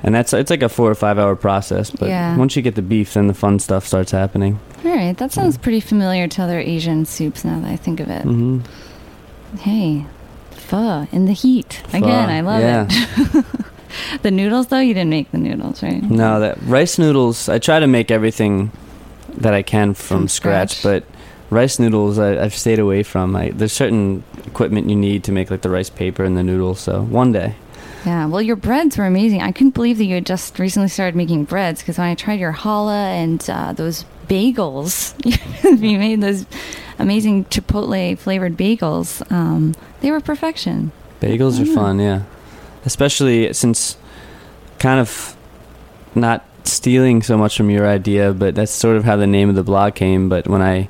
and 0.02 0.14
that's 0.14 0.32
it's 0.32 0.50
like 0.50 0.62
a 0.62 0.68
four 0.68 0.90
or 0.90 0.94
five 0.94 1.18
hour 1.18 1.36
process. 1.36 1.90
But 1.90 2.08
Yeah. 2.08 2.36
once 2.36 2.56
you 2.56 2.62
get 2.62 2.74
the 2.74 2.82
beef, 2.82 3.14
then 3.14 3.26
the 3.26 3.34
fun 3.34 3.58
stuff 3.58 3.86
starts 3.86 4.12
happening. 4.12 4.58
All 4.84 4.94
right, 4.94 5.16
that 5.16 5.32
sounds 5.32 5.56
pretty 5.58 5.80
familiar 5.80 6.28
to 6.28 6.42
other 6.42 6.60
Asian 6.60 7.04
soups 7.06 7.44
now 7.44 7.58
that 7.60 7.70
I 7.70 7.76
think 7.76 8.00
of 8.00 8.08
it. 8.10 8.22
mm-hmm. 8.24 8.60
Hey, 9.58 10.04
pho 10.50 11.06
in 11.12 11.26
the 11.26 11.32
heat. 11.32 11.82
Pho, 11.88 11.98
Again, 11.98 12.28
I 12.30 12.40
love 12.40 12.60
yeah. 12.60 12.86
it. 12.90 13.44
the 14.22 14.30
noodles, 14.30 14.66
though, 14.68 14.80
you 14.80 14.92
didn't 14.94 15.10
make 15.10 15.30
the 15.30 15.38
noodles, 15.38 15.82
right? 15.82 16.02
No, 16.02 16.40
that 16.40 16.58
rice 16.62 16.98
noodles. 16.98 17.48
I 17.48 17.58
try 17.58 17.78
to 17.80 17.86
make 17.86 18.10
everything 18.10 18.72
that 19.36 19.54
I 19.54 19.62
can 19.62 19.94
from, 19.94 20.18
From 20.22 20.28
scratch, 20.28 20.76
scratch. 20.78 21.02
but 21.04 21.18
rice 21.54 21.78
noodles 21.78 22.18
I, 22.18 22.42
I've 22.42 22.54
stayed 22.54 22.78
away 22.78 23.02
from. 23.02 23.34
I, 23.36 23.50
there's 23.50 23.72
certain 23.72 24.22
equipment 24.46 24.90
you 24.90 24.96
need 24.96 25.24
to 25.24 25.32
make 25.32 25.50
like 25.50 25.62
the 25.62 25.70
rice 25.70 25.90
paper 25.90 26.24
and 26.24 26.36
the 26.36 26.42
noodles. 26.42 26.80
So 26.80 27.02
one 27.02 27.32
day, 27.32 27.54
Yeah, 28.04 28.26
well, 28.26 28.42
your 28.42 28.56
breads 28.56 28.98
were 28.98 29.06
amazing. 29.06 29.40
I 29.42 29.52
couldn't 29.52 29.74
believe 29.74 29.98
that 29.98 30.04
you 30.04 30.16
had 30.16 30.26
just 30.26 30.58
recently 30.58 30.88
started 30.88 31.16
making 31.16 31.44
breads 31.44 31.80
because 31.80 31.96
when 31.98 32.08
I 32.08 32.14
tried 32.14 32.40
your 32.40 32.52
challah 32.52 33.06
and 33.22 33.48
uh, 33.48 33.72
those 33.72 34.04
bagels, 34.28 35.14
you 35.80 35.98
made 35.98 36.20
those 36.20 36.44
amazing 36.98 37.44
chipotle 37.46 38.18
flavored 38.18 38.56
bagels. 38.56 39.22
Um, 39.32 39.74
they 40.00 40.10
were 40.10 40.20
perfection. 40.20 40.92
bagels 41.20 41.60
are 41.60 41.66
fun. 41.72 41.98
Yeah, 41.98 42.22
especially 42.84 43.52
since 43.52 43.96
kind 44.78 45.00
of 45.00 45.36
not 46.14 46.44
stealing 46.64 47.22
so 47.22 47.36
much 47.36 47.56
from 47.56 47.68
your 47.70 47.86
idea, 47.86 48.32
but 48.32 48.54
that's 48.54 48.72
sort 48.72 48.96
of 48.96 49.04
how 49.04 49.16
the 49.16 49.26
name 49.26 49.48
of 49.48 49.54
the 49.54 49.62
blog 49.62 49.94
came. 49.94 50.28
But 50.28 50.46
when 50.48 50.62
I 50.62 50.88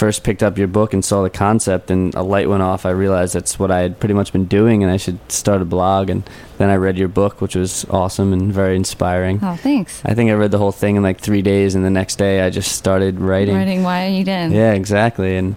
first 0.00 0.24
picked 0.24 0.42
up 0.42 0.56
your 0.56 0.66
book 0.66 0.94
and 0.94 1.04
saw 1.04 1.22
the 1.22 1.28
concept 1.28 1.90
and 1.90 2.14
a 2.14 2.22
light 2.22 2.48
went 2.48 2.62
off, 2.62 2.86
I 2.86 2.90
realized 2.90 3.34
that's 3.34 3.58
what 3.58 3.70
I 3.70 3.80
had 3.80 4.00
pretty 4.00 4.14
much 4.14 4.32
been 4.32 4.46
doing 4.46 4.82
and 4.82 4.90
I 4.90 4.96
should 4.96 5.18
start 5.30 5.60
a 5.60 5.66
blog. 5.66 6.08
And 6.08 6.22
then 6.56 6.70
I 6.70 6.76
read 6.76 6.96
your 6.96 7.08
book, 7.08 7.42
which 7.42 7.54
was 7.54 7.84
awesome 7.90 8.32
and 8.32 8.50
very 8.50 8.76
inspiring. 8.76 9.40
Oh, 9.42 9.56
thanks. 9.56 10.00
I 10.06 10.14
think 10.14 10.30
I 10.30 10.34
read 10.34 10.52
the 10.52 10.58
whole 10.58 10.72
thing 10.72 10.96
in 10.96 11.02
like 11.02 11.20
three 11.20 11.42
days, 11.42 11.74
and 11.74 11.84
the 11.84 11.90
next 11.90 12.16
day 12.16 12.40
I 12.40 12.48
just 12.48 12.72
started 12.72 13.20
writing. 13.20 13.54
Writing 13.54 13.82
why 13.82 14.06
you 14.06 14.24
didn't. 14.24 14.52
Yeah, 14.52 14.72
exactly. 14.72 15.36
And 15.36 15.56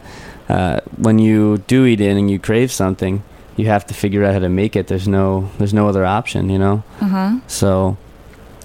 uh, 0.49 0.81
when 0.97 1.19
you 1.19 1.59
do 1.59 1.85
eat 1.85 2.01
in 2.01 2.17
and 2.17 2.29
you 2.29 2.37
crave 2.37 2.69
something, 2.69 3.23
you 3.55 3.67
have 3.67 3.85
to 3.87 3.93
figure 3.93 4.25
out 4.25 4.33
how 4.33 4.39
to 4.39 4.49
make 4.49 4.75
it. 4.75 4.87
There's 4.87 5.07
no, 5.07 5.49
there's 5.57 5.73
no 5.73 5.87
other 5.87 6.05
option, 6.05 6.49
you 6.49 6.59
know. 6.59 6.83
Uh 6.99 7.07
huh. 7.07 7.39
So 7.47 7.97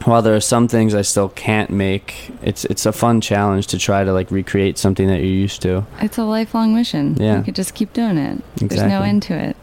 while 0.08 0.22
there 0.22 0.34
are 0.34 0.40
some 0.40 0.68
things 0.68 0.94
I 0.94 1.02
still 1.02 1.28
can't 1.30 1.70
make, 1.70 2.30
it's 2.42 2.64
it's 2.64 2.86
a 2.86 2.92
fun 2.92 3.20
challenge 3.20 3.66
to 3.68 3.78
try 3.78 4.04
to 4.04 4.12
like 4.12 4.30
recreate 4.30 4.78
something 4.78 5.06
that 5.08 5.18
you're 5.18 5.26
used 5.26 5.62
to. 5.62 5.84
It's 6.00 6.18
a 6.18 6.24
lifelong 6.24 6.74
mission. 6.74 7.16
Yeah. 7.20 7.38
You 7.38 7.42
could 7.44 7.54
just 7.54 7.74
keep 7.74 7.92
doing 7.92 8.16
it. 8.18 8.40
Exactly. 8.54 8.68
There's 8.68 8.82
no 8.90 9.02
end 9.02 9.22
to 9.24 9.34
it. 9.34 9.56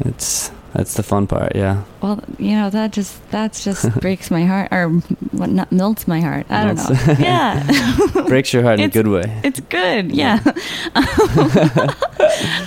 It's 0.00 0.50
that's 0.72 0.94
the 0.94 1.02
fun 1.02 1.26
part. 1.26 1.56
Yeah. 1.56 1.82
Well, 2.00 2.22
you 2.38 2.52
know 2.52 2.70
that 2.70 2.92
just 2.92 3.28
that's 3.30 3.64
just 3.64 3.90
breaks 4.00 4.30
my 4.30 4.44
heart, 4.44 4.68
or 4.72 4.88
what? 5.32 5.50
Not 5.50 5.72
melts 5.72 6.06
my 6.06 6.20
heart. 6.20 6.46
I 6.48 6.64
don't 6.64 6.76
know. 6.78 7.14
Yeah, 7.18 7.66
Breaks 8.28 8.52
your 8.52 8.62
heart 8.62 8.78
in 8.78 8.86
a 8.86 8.92
good 8.92 9.08
way. 9.08 9.40
it's 9.42 9.60
good. 9.60 10.12
Yeah. 10.12 10.38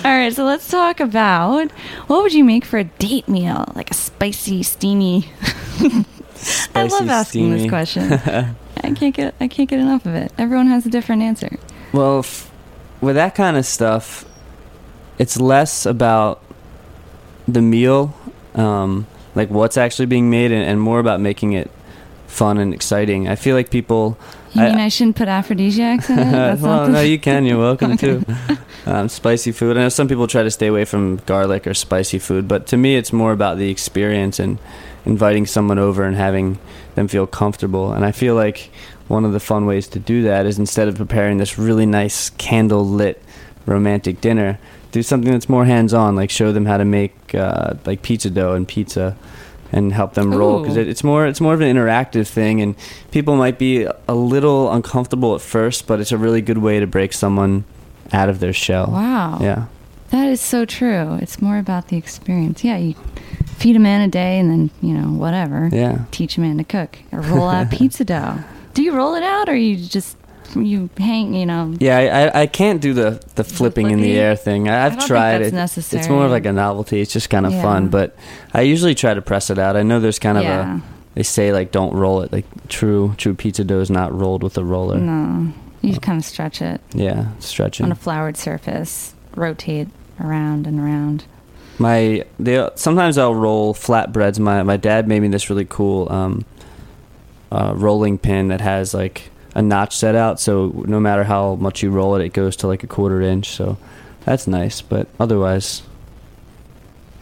All 0.04 0.10
right, 0.10 0.32
so 0.32 0.44
let's 0.44 0.68
talk 0.68 1.00
about 1.00 1.70
what 2.06 2.22
would 2.22 2.34
you 2.34 2.44
make 2.44 2.64
for 2.64 2.78
a 2.78 2.84
date 2.84 3.28
meal, 3.28 3.64
like 3.74 3.90
a 3.90 3.94
spicy, 3.94 4.62
steamy. 4.62 5.30
I 6.74 6.84
love 6.84 7.08
asking 7.08 7.50
this 7.50 7.68
question. 7.68 8.12
I 8.82 8.92
can't 8.92 9.14
get 9.14 9.34
I 9.40 9.48
can't 9.48 9.68
get 9.68 9.78
enough 9.78 10.06
of 10.06 10.14
it. 10.14 10.32
Everyone 10.38 10.66
has 10.66 10.86
a 10.86 10.90
different 10.90 11.22
answer. 11.22 11.56
Well, 11.92 12.20
f- 12.20 12.50
with 13.00 13.16
that 13.16 13.34
kind 13.34 13.56
of 13.56 13.64
stuff, 13.64 14.24
it's 15.18 15.38
less 15.40 15.86
about 15.86 16.42
the 17.46 17.62
meal, 17.62 18.14
um, 18.54 19.06
like 19.34 19.50
what's 19.50 19.76
actually 19.76 20.06
being 20.06 20.30
made, 20.30 20.50
and, 20.52 20.62
and 20.62 20.80
more 20.80 20.98
about 20.98 21.20
making 21.20 21.52
it 21.52 21.70
fun 22.26 22.58
and 22.58 22.74
exciting. 22.74 23.28
I 23.28 23.36
feel 23.36 23.54
like 23.56 23.70
people. 23.70 24.18
You 24.54 24.62
I- 24.62 24.70
mean 24.70 24.78
I 24.80 24.88
shouldn't 24.88 25.16
put 25.16 25.28
aphrodisiacs 25.28 26.08
in 26.10 26.18
it? 26.18 26.24
That's 26.30 26.60
well, 26.62 26.88
no, 26.88 27.00
you 27.00 27.18
can. 27.18 27.44
You're 27.44 27.58
welcome 27.58 27.92
Okay. 27.94 28.20
to. 28.24 28.58
Um, 28.86 29.08
spicy 29.08 29.50
food. 29.52 29.78
I 29.78 29.80
know 29.80 29.88
some 29.88 30.08
people 30.08 30.26
try 30.26 30.42
to 30.42 30.50
stay 30.50 30.66
away 30.66 30.84
from 30.84 31.16
garlic 31.24 31.66
or 31.66 31.72
spicy 31.72 32.18
food, 32.18 32.46
but 32.46 32.66
to 32.66 32.76
me, 32.76 32.96
it's 32.96 33.14
more 33.14 33.32
about 33.32 33.56
the 33.56 33.70
experience 33.70 34.38
and 34.38 34.58
inviting 35.06 35.46
someone 35.46 35.78
over 35.78 36.02
and 36.04 36.14
having 36.14 36.58
them 36.94 37.08
feel 37.08 37.26
comfortable. 37.26 37.94
And 37.94 38.04
I 38.04 38.12
feel 38.12 38.34
like 38.34 38.70
one 39.08 39.24
of 39.24 39.32
the 39.32 39.40
fun 39.40 39.64
ways 39.64 39.88
to 39.88 39.98
do 39.98 40.24
that 40.24 40.44
is 40.44 40.58
instead 40.58 40.86
of 40.86 40.96
preparing 40.98 41.38
this 41.38 41.58
really 41.58 41.86
nice 41.86 42.28
candle 42.28 42.86
lit 42.86 43.22
romantic 43.64 44.20
dinner, 44.20 44.58
do 44.92 45.02
something 45.02 45.32
that's 45.32 45.48
more 45.48 45.64
hands 45.64 45.94
on, 45.94 46.14
like 46.14 46.28
show 46.28 46.52
them 46.52 46.66
how 46.66 46.76
to 46.76 46.84
make 46.84 47.34
uh, 47.34 47.72
like 47.86 48.02
pizza 48.02 48.28
dough 48.28 48.52
and 48.52 48.68
pizza. 48.68 49.16
And 49.76 49.92
help 49.92 50.14
them 50.14 50.32
roll 50.32 50.60
because 50.60 50.76
it, 50.76 50.86
it's 50.86 51.02
more 51.02 51.26
it's 51.26 51.40
more 51.40 51.52
of 51.52 51.60
an 51.60 51.74
interactive 51.74 52.28
thing, 52.28 52.62
and 52.62 52.76
people 53.10 53.34
might 53.34 53.58
be 53.58 53.88
a 54.06 54.14
little 54.14 54.70
uncomfortable 54.70 55.34
at 55.34 55.40
first, 55.40 55.88
but 55.88 55.98
it's 55.98 56.12
a 56.12 56.16
really 56.16 56.40
good 56.42 56.58
way 56.58 56.78
to 56.78 56.86
break 56.86 57.12
someone 57.12 57.64
out 58.12 58.28
of 58.28 58.38
their 58.38 58.52
shell. 58.52 58.86
Wow. 58.92 59.38
Yeah. 59.40 59.66
That 60.10 60.28
is 60.28 60.40
so 60.40 60.64
true. 60.64 61.18
It's 61.20 61.42
more 61.42 61.58
about 61.58 61.88
the 61.88 61.96
experience. 61.96 62.62
Yeah, 62.62 62.76
you 62.76 62.94
feed 63.56 63.74
a 63.74 63.80
man 63.80 64.00
a 64.02 64.08
day 64.08 64.38
and 64.38 64.48
then, 64.48 64.70
you 64.80 64.94
know, 64.94 65.08
whatever. 65.08 65.68
Yeah. 65.72 66.04
Teach 66.12 66.36
a 66.36 66.40
man 66.40 66.58
to 66.58 66.64
cook 66.64 66.98
or 67.10 67.20
roll 67.20 67.48
out 67.48 67.70
pizza 67.72 68.04
dough. 68.04 68.38
Do 68.74 68.82
you 68.84 68.92
roll 68.92 69.14
it 69.14 69.24
out 69.24 69.48
or 69.48 69.56
you 69.56 69.76
just 69.76 70.16
you 70.54 70.90
hang, 70.96 71.34
you 71.34 71.46
know? 71.46 71.74
Yeah, 71.78 72.30
I, 72.34 72.42
I, 72.42 72.46
can't 72.46 72.80
do 72.80 72.94
the, 72.94 73.22
the 73.34 73.44
flipping 73.44 73.90
in 73.90 74.00
the 74.00 74.16
air 74.16 74.36
thing. 74.36 74.68
I, 74.68 74.86
I've 74.86 74.98
don't 74.98 75.06
tried 75.06 75.42
it. 75.42 75.52
necessary. 75.52 76.00
It's 76.00 76.08
more 76.08 76.24
of 76.24 76.30
like 76.30 76.46
a 76.46 76.52
novelty. 76.52 77.00
It's 77.00 77.12
just 77.12 77.30
kind 77.30 77.46
of 77.46 77.52
Yeah. 77.52 77.62
fun, 77.62 77.88
but 77.88 78.16
I 78.52 78.62
usually 78.62 78.94
try 78.94 79.14
to 79.14 79.22
press 79.22 79.50
it 79.50 79.58
out. 79.58 79.76
I 79.76 79.82
know 79.82 80.00
there's 80.00 80.18
kind 80.18 80.38
of 80.38 80.44
yeah. 80.44 80.78
a 80.78 80.82
they 81.14 81.22
say 81.22 81.52
like 81.52 81.70
don't 81.70 81.94
roll 81.94 82.22
it. 82.22 82.32
Like 82.32 82.44
true 82.68 83.14
true 83.16 83.34
pizza 83.34 83.64
dough 83.64 83.80
is 83.80 83.90
not 83.90 84.16
rolled 84.16 84.42
with 84.42 84.58
a 84.58 84.64
roller. 84.64 84.98
No. 84.98 85.52
You 85.80 85.90
just 85.90 86.02
kind 86.02 86.18
of 86.18 86.24
stretch 86.24 86.62
it 86.62 86.80
Yeah, 86.94 87.26
stretch 87.38 87.78
it 87.80 87.84
on 87.84 87.92
a 87.92 87.94
floured 87.94 88.36
surface, 88.36 89.14
rotate 89.36 89.88
around 90.20 90.66
and 90.66 90.80
around. 90.80 91.24
My 91.78 92.24
they 92.38 92.68
sometimes 92.74 93.18
I'll 93.18 93.34
roll 93.34 93.74
flatbreads. 93.74 94.38
My 94.38 94.62
my 94.62 94.76
dad 94.76 95.06
made 95.06 95.20
me 95.20 95.28
this 95.28 95.50
really 95.50 95.66
cool 95.66 96.10
um, 96.10 96.44
uh, 97.52 97.74
rolling 97.76 98.18
pin 98.18 98.48
that 98.48 98.60
has 98.60 98.94
like 98.94 99.30
a 99.54 99.62
notch 99.62 99.96
set 99.96 100.14
out, 100.14 100.40
so 100.40 100.84
no 100.86 100.98
matter 100.98 101.24
how 101.24 101.54
much 101.54 101.82
you 101.82 101.90
roll 101.90 102.16
it, 102.16 102.24
it 102.24 102.32
goes 102.32 102.56
to 102.56 102.66
like 102.66 102.82
a 102.82 102.88
quarter 102.88 103.20
inch. 103.20 103.50
So 103.50 103.78
that's 104.24 104.46
nice. 104.46 104.80
But 104.80 105.06
otherwise, 105.20 105.82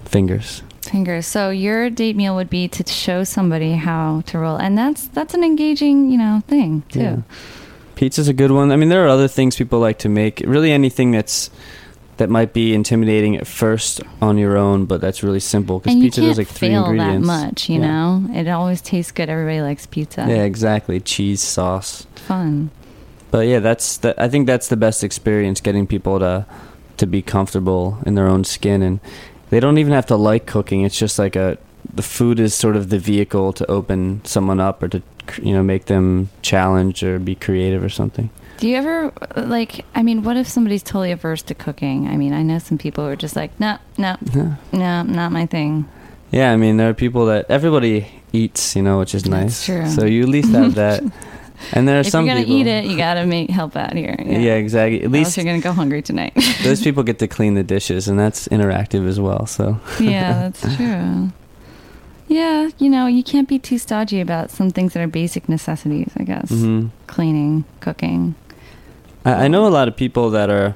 fingers. 0.06 0.62
Fingers. 0.82 1.26
So 1.26 1.50
your 1.50 1.90
date 1.90 2.16
meal 2.16 2.34
would 2.34 2.50
be 2.50 2.68
to 2.68 2.84
show 2.86 3.24
somebody 3.24 3.72
how 3.72 4.22
to 4.26 4.38
roll, 4.38 4.56
and 4.56 4.76
that's 4.76 5.06
that's 5.08 5.34
an 5.34 5.44
engaging, 5.44 6.10
you 6.10 6.18
know, 6.18 6.42
thing 6.48 6.82
too. 6.88 7.00
Yeah. 7.00 7.16
Pizza's 7.94 8.28
a 8.28 8.32
good 8.32 8.50
one. 8.50 8.72
I 8.72 8.76
mean, 8.76 8.88
there 8.88 9.04
are 9.04 9.08
other 9.08 9.28
things 9.28 9.56
people 9.56 9.78
like 9.78 10.00
to 10.00 10.08
make. 10.08 10.40
Really, 10.40 10.72
anything 10.72 11.12
that's 11.12 11.50
that 12.18 12.28
might 12.28 12.52
be 12.52 12.74
intimidating 12.74 13.36
at 13.36 13.46
first 13.46 14.00
on 14.20 14.38
your 14.38 14.56
own, 14.56 14.84
but 14.84 15.00
that's 15.00 15.22
really 15.22 15.40
simple 15.40 15.78
because 15.80 15.94
pizza 15.96 16.20
does 16.20 16.38
like 16.38 16.46
three 16.48 16.68
fail 16.68 16.84
ingredients. 16.84 17.26
that 17.28 17.44
much, 17.46 17.68
you 17.68 17.80
Yeah. 17.80 17.86
know. 17.86 18.30
It 18.34 18.48
always 18.48 18.80
tastes 18.82 19.10
good. 19.12 19.28
Everybody 19.30 19.60
likes 19.62 19.86
pizza. 19.86 20.26
Yeah, 20.28 20.42
exactly. 20.44 21.00
Cheese 21.00 21.40
sauce. 21.42 22.06
Fun. 22.14 22.70
But 23.30 23.46
yeah, 23.46 23.60
that's 23.60 23.96
the, 23.96 24.14
I 24.22 24.28
think 24.28 24.46
that's 24.46 24.68
the 24.68 24.76
best 24.76 25.02
experience 25.02 25.60
getting 25.60 25.86
people 25.86 26.18
to 26.18 26.46
to 26.98 27.06
be 27.06 27.22
comfortable 27.22 27.98
in 28.04 28.14
their 28.14 28.28
own 28.28 28.44
skin 28.44 28.82
and 28.82 29.00
they 29.48 29.58
don't 29.58 29.78
even 29.78 29.92
have 29.94 30.06
to 30.06 30.16
like 30.16 30.46
cooking. 30.46 30.82
It's 30.82 30.98
just 30.98 31.18
like 31.18 31.34
a 31.34 31.56
the 31.94 32.02
food 32.02 32.40
is 32.40 32.54
sort 32.54 32.76
of 32.76 32.88
the 32.90 32.98
vehicle 32.98 33.52
to 33.54 33.70
open 33.70 34.20
someone 34.24 34.60
up 34.60 34.82
or 34.82 34.88
to 34.88 35.02
you 35.42 35.52
know 35.52 35.62
make 35.62 35.86
them 35.86 36.28
challenge 36.42 37.02
or 37.02 37.18
be 37.18 37.34
creative 37.34 37.82
or 37.84 37.88
something. 37.88 38.30
Do 38.58 38.68
you 38.68 38.76
ever 38.76 39.12
like? 39.36 39.84
I 39.94 40.02
mean, 40.02 40.22
what 40.22 40.36
if 40.36 40.46
somebody's 40.48 40.82
totally 40.82 41.10
averse 41.12 41.42
to 41.42 41.54
cooking? 41.54 42.06
I 42.08 42.16
mean, 42.16 42.32
I 42.32 42.42
know 42.42 42.58
some 42.58 42.78
people 42.78 43.04
who 43.04 43.10
are 43.10 43.16
just 43.16 43.34
like, 43.36 43.58
no, 43.58 43.78
no, 43.98 44.16
Yeah. 44.34 44.54
no, 44.72 45.02
not 45.02 45.32
my 45.32 45.46
thing. 45.46 45.86
Yeah, 46.30 46.52
I 46.52 46.56
mean 46.56 46.76
there 46.78 46.88
are 46.88 46.94
people 46.94 47.26
that 47.26 47.46
everybody 47.50 48.06
eats, 48.32 48.74
you 48.76 48.82
know, 48.82 48.98
which 49.00 49.14
is 49.14 49.24
That's 49.24 49.30
nice. 49.30 49.66
true. 49.66 49.86
So 49.90 50.06
you 50.06 50.22
at 50.22 50.28
least 50.28 50.50
have 50.52 50.74
that. 50.76 51.02
and 51.72 51.86
there 51.86 51.96
are 51.96 52.00
if 52.00 52.08
some 52.08 52.24
If 52.24 52.28
you're 52.28 52.34
gonna 52.36 52.46
people 52.46 52.56
eat 52.60 52.66
it, 52.66 52.84
you 52.86 52.96
gotta 52.96 53.26
make 53.26 53.50
help 53.50 53.76
out 53.76 53.92
here. 53.94 54.16
Yeah, 54.18 54.54
exactly. 54.54 55.02
At 55.02 55.10
least 55.10 55.36
you're 55.36 55.44
gonna 55.44 55.60
go 55.60 55.72
hungry 55.72 56.00
tonight. 56.00 56.32
those 56.62 56.80
people 56.86 57.02
get 57.02 57.18
to 57.18 57.28
clean 57.28 57.54
the 57.54 57.62
dishes 57.62 58.08
and 58.08 58.18
that's 58.18 58.48
interactive 58.48 59.06
as 59.06 59.20
well. 59.20 59.44
So 59.46 59.78
yeah, 60.00 60.48
that's 60.48 60.76
true. 60.76 61.32
Yeah, 62.32 62.70
you 62.78 62.88
know, 62.88 63.06
you 63.06 63.22
can't 63.22 63.46
be 63.46 63.58
too 63.58 63.76
stodgy 63.76 64.18
about 64.18 64.50
some 64.50 64.70
things 64.70 64.94
that 64.94 65.02
are 65.02 65.06
basic 65.06 65.50
necessities. 65.50 66.10
I 66.16 66.24
guess 66.24 66.50
mhm. 66.50 66.88
cleaning, 67.06 67.64
cooking. 67.80 68.34
I, 69.22 69.44
I 69.44 69.48
know 69.48 69.66
a 69.66 69.68
lot 69.68 69.86
of 69.86 69.96
people 69.96 70.30
that 70.30 70.48
are 70.48 70.74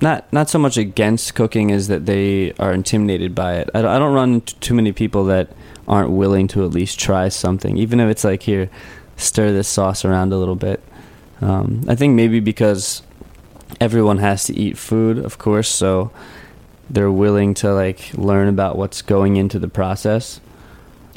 not 0.00 0.30
not 0.32 0.50
so 0.50 0.58
much 0.58 0.76
against 0.76 1.36
cooking 1.36 1.70
as 1.70 1.86
that 1.86 2.04
they 2.06 2.52
are 2.54 2.72
intimidated 2.72 3.32
by 3.32 3.58
it. 3.58 3.70
I, 3.72 3.82
don't- 3.82 3.92
I 3.92 3.98
don't 4.00 4.12
run 4.12 4.34
into 4.34 4.56
too 4.56 4.74
many 4.74 4.90
people 4.90 5.24
that 5.26 5.50
aren't 5.86 6.10
willing 6.10 6.48
to 6.48 6.64
at 6.64 6.72
least 6.72 6.98
try 6.98 7.28
something, 7.28 7.76
even 7.76 8.00
if 8.00 8.10
it's 8.10 8.24
like 8.24 8.42
here, 8.42 8.70
stir 9.16 9.52
this 9.52 9.68
sauce 9.68 10.04
around 10.04 10.32
a 10.32 10.36
little 10.36 10.56
bit. 10.56 10.82
Um, 11.40 11.82
I 11.86 11.94
think 11.94 12.16
maybe 12.16 12.40
because 12.40 13.02
everyone 13.80 14.18
has 14.18 14.44
to 14.46 14.52
eat 14.52 14.76
food, 14.76 15.18
of 15.18 15.38
course, 15.38 15.68
so 15.68 16.10
they're 16.90 17.10
willing 17.10 17.54
to 17.54 17.72
like 17.72 18.10
learn 18.14 18.48
about 18.48 18.76
what's 18.76 19.00
going 19.02 19.36
into 19.36 19.58
the 19.58 19.68
process. 19.68 20.40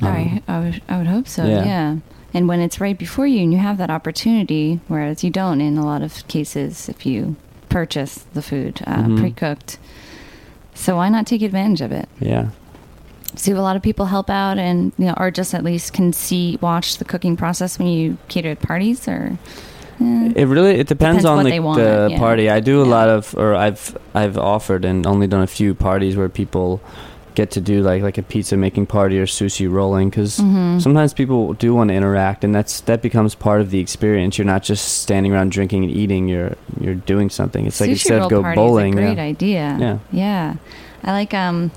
Um, 0.02 0.08
I, 0.08 0.44
I 0.48 0.60
would, 0.60 0.82
I 0.90 0.98
would 0.98 1.08
hope 1.08 1.28
so. 1.28 1.46
yeah. 1.46 1.66
Yeah. 1.66 1.98
And 2.34 2.48
when 2.48 2.60
it's 2.62 2.80
right 2.80 2.98
before 2.98 3.28
you 3.28 3.42
and 3.44 3.52
you 3.54 3.60
have 3.60 3.78
that 3.78 3.90
opportunity, 3.92 4.80
whereas 4.88 5.24
you 5.24 5.30
don't 5.30 5.62
in 5.62 5.78
a 5.78 5.86
lot 5.86 6.02
of 6.02 6.28
cases 6.28 6.90
if 6.90 7.06
you 7.06 7.36
purchase 7.70 8.26
the 8.34 8.42
food 8.42 8.82
uh, 8.88 9.04
Mhm. 9.04 9.20
pre-cooked. 9.20 9.78
So 10.74 10.96
why 10.96 11.10
not 11.10 11.28
take 11.28 11.42
advantage 11.44 11.82
of 11.82 11.92
it? 11.92 12.08
yeah. 12.20 12.50
See, 13.36 13.52
a 13.52 13.62
lot 13.62 13.76
of 13.76 13.82
people 13.82 14.06
help 14.06 14.30
out, 14.30 14.60
and 14.60 14.92
you 15.00 15.06
know, 15.08 15.16
or 15.18 15.32
just 15.32 15.56
at 15.56 15.64
least 15.64 15.92
can 15.92 16.14
see, 16.14 16.60
watch 16.62 16.98
the 17.00 17.06
cooking 17.06 17.36
process 17.36 17.80
when 17.80 17.88
you 17.88 18.18
cater 18.28 18.50
at 18.52 18.60
parties, 18.62 19.08
or 19.08 19.40
It 20.00 20.48
really 20.48 20.72
it 20.80 20.88
depends, 20.88 21.24
Depends 21.24 21.26
on 21.26 21.44
the, 21.46 21.60
want, 21.60 21.80
the 21.80 22.08
yeah. 22.12 22.18
party. 22.18 22.50
I 22.50 22.60
do 22.60 22.82
a 22.82 22.86
Yeah. 22.86 22.90
lot 22.92 23.10
of, 23.10 23.36
or 23.38 23.54
I've 23.56 23.96
I've 24.16 24.38
offered 24.38 24.86
and 24.86 25.06
only 25.06 25.28
done 25.28 25.42
a 25.44 25.48
few 25.48 25.74
parties 25.76 26.16
where 26.18 26.30
people 26.30 26.82
get 27.36 27.50
to 27.52 27.60
do 27.62 27.82
like 27.82 28.04
like 28.04 28.18
a 28.20 28.22
pizza 28.22 28.56
making 28.56 28.86
party 28.86 29.18
or 29.20 29.26
sushi 29.26 29.68
rolling 29.72 30.10
because 30.12 30.38
Mhm. 30.38 30.80
sometimes 30.80 31.14
people 31.14 31.54
do 31.54 31.74
want 31.74 31.90
to 31.90 31.96
interact 31.96 32.44
and 32.44 32.54
that's 32.54 32.82
that 32.82 33.02
becomes 33.02 33.34
part 33.36 33.60
of 33.62 33.72
the 33.72 33.80
experience. 33.80 34.38
You're 34.38 34.46
not 34.46 34.62
just 34.64 35.00
standing 35.02 35.34
around 35.34 35.52
drinking 35.52 35.84
and 35.84 35.92
eating. 35.92 36.28
You're 36.28 36.56
you're 36.80 36.94
doing 36.96 37.30
something. 37.32 37.66
It's 37.66 37.82
like 37.82 37.90
instead 37.90 38.22
of 38.22 38.30
go 38.30 38.42
bowling. 38.54 38.94
Great 38.94 39.18
yeah. 39.18 39.24
idea. 39.24 39.78
Yeah. 39.80 39.98
Yeah. 40.12 40.54
I 41.04 41.12
like 41.12 41.34
um 41.34 41.72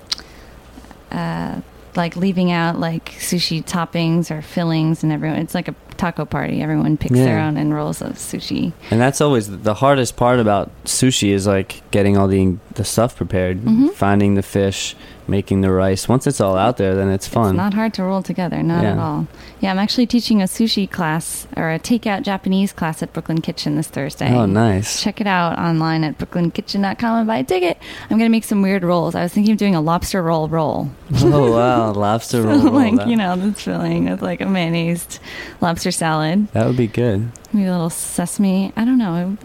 uh 1.12 1.60
like 1.94 2.16
leaving 2.16 2.52
out 2.52 2.78
like 2.78 3.06
sushi 3.18 3.64
toppings 3.64 4.30
or 4.30 4.42
fillings 4.42 5.02
and 5.02 5.10
everyone 5.12 5.38
it's 5.38 5.54
like 5.54 5.68
a 5.68 5.74
taco 5.96 6.24
party. 6.24 6.62
Everyone 6.62 6.96
picks 6.96 7.14
their 7.14 7.38
own 7.38 7.56
and 7.56 7.74
rolls 7.74 8.00
of 8.02 8.12
sushi. 8.14 8.72
And 8.90 9.00
that's 9.00 9.20
always 9.20 9.48
the 9.62 9.74
hardest 9.74 10.16
part 10.16 10.38
about 10.38 10.70
sushi 10.84 11.30
is 11.30 11.46
like 11.46 11.82
getting 11.90 12.16
all 12.16 12.28
the 12.28 12.56
the 12.74 12.84
stuff 12.84 13.16
prepared, 13.16 13.62
Mhm. 13.62 13.92
finding 13.94 14.34
the 14.34 14.42
fish, 14.42 14.94
making 15.28 15.60
the 15.60 15.70
rice. 15.70 16.08
Once 16.08 16.26
it's 16.26 16.40
all 16.40 16.56
out 16.56 16.76
there, 16.76 16.94
then 16.94 17.08
it's 17.10 17.26
fun. 17.26 17.50
It's 17.50 17.56
not 17.56 17.74
hard 17.74 17.94
to 17.94 18.02
roll 18.04 18.22
together, 18.22 18.62
not 18.62 18.84
at 18.84 18.98
all. 18.98 19.26
Yeah, 19.60 19.70
I'm 19.70 19.78
actually 19.78 20.06
teaching 20.06 20.40
a 20.40 20.44
sushi 20.44 20.90
class 20.90 21.46
or 21.56 21.70
a 21.72 21.78
takeout 21.78 22.22
Japanese 22.22 22.72
class 22.72 23.02
at 23.02 23.12
Brooklyn 23.12 23.40
Kitchen 23.40 23.76
this 23.76 23.88
Thursday. 23.88 24.32
oh, 24.32 24.46
nice. 24.46 25.02
Check 25.02 25.20
it 25.20 25.26
out 25.26 25.58
online 25.58 26.04
at 26.04 26.18
brooklynkitchen.com 26.18 27.18
and 27.18 27.26
buy 27.26 27.38
a 27.38 27.44
ticket. 27.44 27.78
I'm 28.04 28.18
going 28.18 28.28
to 28.28 28.32
make 28.32 28.44
some 28.44 28.62
weird 28.62 28.84
rolls. 28.84 29.14
I 29.14 29.22
was 29.22 29.32
thinking 29.32 29.52
of 29.52 29.58
doing 29.58 29.74
a 29.74 29.80
lobster 29.80 30.22
roll 30.22 30.48
roll. 30.48 30.90
oh 31.22 31.52
wow, 31.52 31.92
lobster 31.92 32.42
So, 32.42 32.48
roll. 32.48 32.58
roll, 32.62 32.72
like, 32.96 33.08
you 33.08 33.16
know, 33.16 33.36
the 33.36 33.52
filling 33.52 34.10
with 34.10 34.22
like 34.22 34.40
a 34.40 34.46
mayonnaise 34.46 35.20
lobster 35.60 35.90
salad, 35.90 36.48
That 36.52 36.66
would 36.66 36.76
be 36.76 36.86
good. 36.86 37.30
maybe 37.52 37.66
a 37.66 37.72
little 37.72 37.90
sesame. 37.90 38.72
I 38.76 38.84
don't 38.84 38.98
know. 38.98 39.36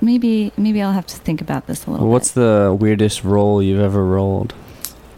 Maybe 0.00 0.52
maybe 0.56 0.82
I'll 0.82 0.92
have 0.92 1.06
to 1.06 1.16
think 1.16 1.40
about 1.40 1.66
this 1.66 1.86
a 1.86 1.90
little 1.90 2.06
Well, 2.06 2.12
what's 2.12 2.32
the 2.32 2.76
weirdest 2.78 3.24
roll 3.24 3.62
you've 3.62 3.80
ever 3.80 4.04
rolled? 4.04 4.52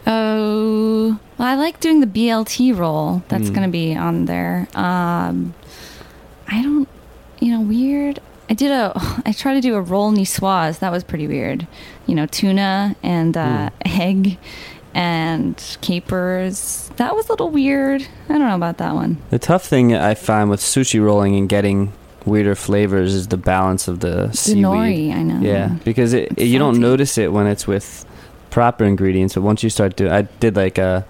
Oh, 0.07 1.19
well, 1.37 1.47
I 1.47 1.55
like 1.55 1.79
doing 1.79 1.99
the 1.99 2.07
BLT 2.07 2.75
roll. 2.77 3.21
That's 3.27 3.49
Mm. 3.49 3.53
going 3.55 3.67
to 3.67 3.71
be 3.71 3.95
on 3.95 4.25
there. 4.25 4.67
Um, 4.75 5.53
I 6.47 6.61
don't, 6.61 6.87
you 7.39 7.51
know, 7.51 7.61
weird. 7.61 8.19
I 8.49 8.53
did 8.53 8.71
a, 8.71 8.91
I 9.25 9.31
tried 9.31 9.55
to 9.55 9.61
do 9.61 9.75
a 9.75 9.81
roll 9.81 10.11
niçoise. 10.11 10.79
That 10.79 10.91
was 10.91 11.03
pretty 11.03 11.27
weird. 11.27 11.67
You 12.07 12.15
know, 12.15 12.25
tuna 12.25 12.95
and 13.03 13.37
uh, 13.37 13.69
egg 13.85 14.37
and 14.95 15.77
capers. 15.81 16.89
That 16.97 17.15
was 17.15 17.27
a 17.27 17.31
little 17.33 17.49
weird. 17.51 18.01
I 18.27 18.33
don't 18.33 18.47
know 18.47 18.55
about 18.55 18.77
that 18.79 18.95
one. 18.95 19.17
The 19.29 19.37
tough 19.39 19.63
thing 19.65 19.93
I 19.95 20.15
find 20.15 20.49
with 20.49 20.59
sushi 20.61 21.03
rolling 21.03 21.35
and 21.35 21.47
getting 21.47 21.93
weirder 22.25 22.55
flavors 22.55 23.13
is 23.13 23.27
the 23.27 23.37
balance 23.37 23.87
of 23.87 23.99
the 24.01 24.31
seaweed. 24.33 24.63
nori, 24.65 25.13
I 25.13 25.21
know. 25.23 25.39
Yeah, 25.41 25.75
because 25.85 26.13
it, 26.13 26.31
It's 26.35 26.43
you 26.49 26.57
don't 26.59 26.79
notice 26.79 27.17
it 27.17 27.31
when 27.31 27.45
it's 27.47 27.65
with 27.67 28.03
proper 28.49 28.83
ingredients, 28.85 29.35
but 29.35 29.41
once 29.43 29.63
you 29.63 29.69
start 29.69 29.95
doing, 29.95 30.11
I 30.11 30.23
did 30.23 30.55
like 30.55 30.77
a 30.77 31.05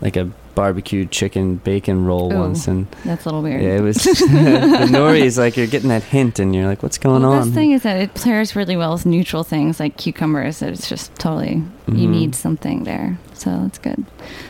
like 0.00 0.16
a 0.16 0.30
barbecued 0.56 1.10
chicken 1.10 1.56
bacon 1.56 2.06
roll 2.06 2.32
Ooh. 2.32 2.38
once, 2.38 2.66
and 2.66 2.86
That's 3.04 3.24
a 3.24 3.28
little 3.28 3.42
weird. 3.42 3.62
yeah, 3.62 3.76
it 3.76 3.82
was 3.82 3.96
the 4.04 4.88
nori 4.90 5.20
is 5.20 5.36
like 5.36 5.56
you're 5.56 5.66
getting 5.66 5.90
that 5.90 6.02
hint, 6.02 6.38
and 6.38 6.54
you're 6.54 6.66
like, 6.66 6.82
what's 6.82 6.98
going 6.98 7.20
well, 7.22 7.30
the 7.32 7.36
on? 7.38 7.42
best 7.44 7.54
thing 7.54 7.72
is 7.72 7.82
that 7.82 7.96
it 8.00 8.14
pairs 8.14 8.56
really 8.56 8.76
well 8.76 8.92
with 8.94 9.04
neutral 9.06 9.44
things 9.44 9.78
like 9.78 9.96
cucumbers. 9.98 10.62
It's 10.62 10.88
just 10.88 11.14
totally 11.16 11.62
you 11.86 12.08
Mhm. 12.08 12.10
need 12.10 12.34
something 12.34 12.84
there, 12.84 13.18
so 13.34 13.64
it's 13.66 13.78
good. 13.78 14.04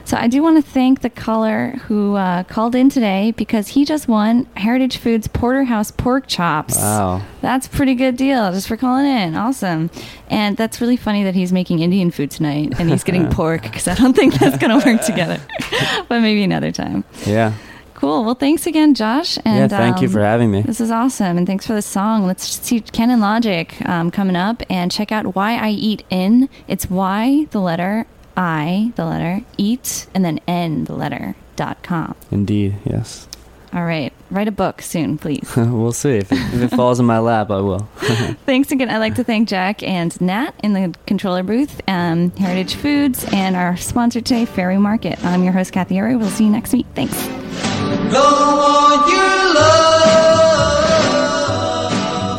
So 0.06 0.16
I 0.16 0.28
do 0.28 0.40
want 0.40 0.56
to 0.56 0.62
thank 0.62 1.00
the 1.00 1.10
caller 1.10 1.70
who 1.86 2.14
uh, 2.14 2.44
called 2.44 2.76
in 2.76 2.88
today 2.90 3.32
because 3.32 3.66
he 3.66 3.84
just 3.84 4.06
won 4.06 4.46
Heritage 4.56 4.98
Foods 4.98 5.26
Porterhouse 5.26 5.90
pork 5.90 6.28
chops. 6.28 6.76
wow, 6.76 7.22
That's 7.40 7.66
a 7.66 7.70
pretty 7.70 7.96
good 7.96 8.16
deal 8.16 8.52
just 8.52 8.68
for 8.68 8.76
calling 8.76 9.04
in. 9.04 9.34
Awesome. 9.34 9.90
And 10.30 10.56
that's 10.56 10.80
really 10.80 10.96
funny 10.96 11.24
that 11.24 11.34
he's 11.34 11.52
making 11.52 11.80
Indian 11.80 12.12
food 12.12 12.30
tonight 12.30 12.74
and 12.78 12.88
he's 12.88 13.02
getting 13.02 13.28
pork 13.30 13.62
because 13.62 13.88
I 13.88 13.96
don't 13.96 14.14
think 14.14 14.34
that's 14.34 14.56
going 14.58 14.80
to 14.80 14.88
work 14.88 15.00
together. 15.02 15.40
but 16.08 16.20
maybe 16.20 16.44
another 16.44 16.70
time. 16.70 17.02
yeah, 17.24 17.54
Cool. 17.94 18.24
Well, 18.24 18.34
thanks 18.36 18.66
again, 18.68 18.94
Josh. 18.94 19.38
And 19.44 19.72
yeah. 19.72 19.78
Thank 19.78 20.02
you 20.02 20.06
um, 20.06 20.12
for 20.12 20.20
having 20.20 20.52
me. 20.52 20.60
this 20.60 20.82
is 20.82 20.90
awesome, 20.90 21.38
and 21.38 21.46
thanks 21.46 21.66
for 21.66 21.72
the 21.72 21.80
song. 21.80 22.26
Let's 22.26 22.44
see 22.44 22.78
Cannon 22.80 23.20
Logic 23.20 23.74
um, 23.88 24.10
coming 24.10 24.36
up, 24.36 24.62
and 24.68 24.92
check 24.92 25.10
out 25.10 25.34
Why 25.34 25.56
I 25.56 25.70
Eat 25.70 26.04
In. 26.10 26.50
It's 26.68 26.90
Y, 26.90 27.46
the 27.52 27.58
letter 27.58 28.06
I, 28.37 28.92
the 28.96 29.05
letter 29.05 29.44
Eat, 29.57 30.07
and 30.14 30.25
then 30.25 30.40
N, 30.46 30.85
the 30.85 30.94
letter 30.94 31.35
dot 31.57 31.83
com. 31.83 32.14
Indeed, 32.31 32.77
yes. 32.85 33.29
All 33.72 33.85
right, 33.85 34.12
write 34.31 34.49
a 34.49 34.53
book 34.53 34.81
soon, 34.81 35.18
please. 35.18 35.53
we'll 35.57 35.92
see 35.92 36.16
if 36.16 36.33
it, 36.33 36.38
if 36.55 36.72
it 36.72 36.77
falls 36.77 36.99
in 36.99 37.05
my 37.05 37.18
lap. 37.18 37.51
I 37.51 37.61
will. 37.61 37.81
thanks 38.46 38.70
again. 38.70 38.88
I'd 38.88 38.99
like 38.99 39.16
to 39.16 39.25
thank 39.25 39.49
Jack 39.49 39.83
and 39.83 40.18
Nat 40.20 40.53
in 40.62 40.72
the 40.72 40.94
controller 41.07 41.42
booth, 41.42 41.81
um, 41.88 42.31
Heritage 42.33 42.75
Foods, 42.77 43.27
and 43.33 43.55
our 43.55 43.77
sponsor 43.77 44.20
today, 44.20 44.46
Fairway 44.46 44.79
Market. 44.79 45.22
I'm 45.25 45.42
your 45.42 45.53
host, 45.53 45.72
Cathy 45.72 45.96
Erway. 45.96 46.18
We'll 46.18 46.31
see 46.31 46.44
you 46.44 46.51
next 46.51 46.72
week. 46.72 46.87
Thanks. 46.94 47.14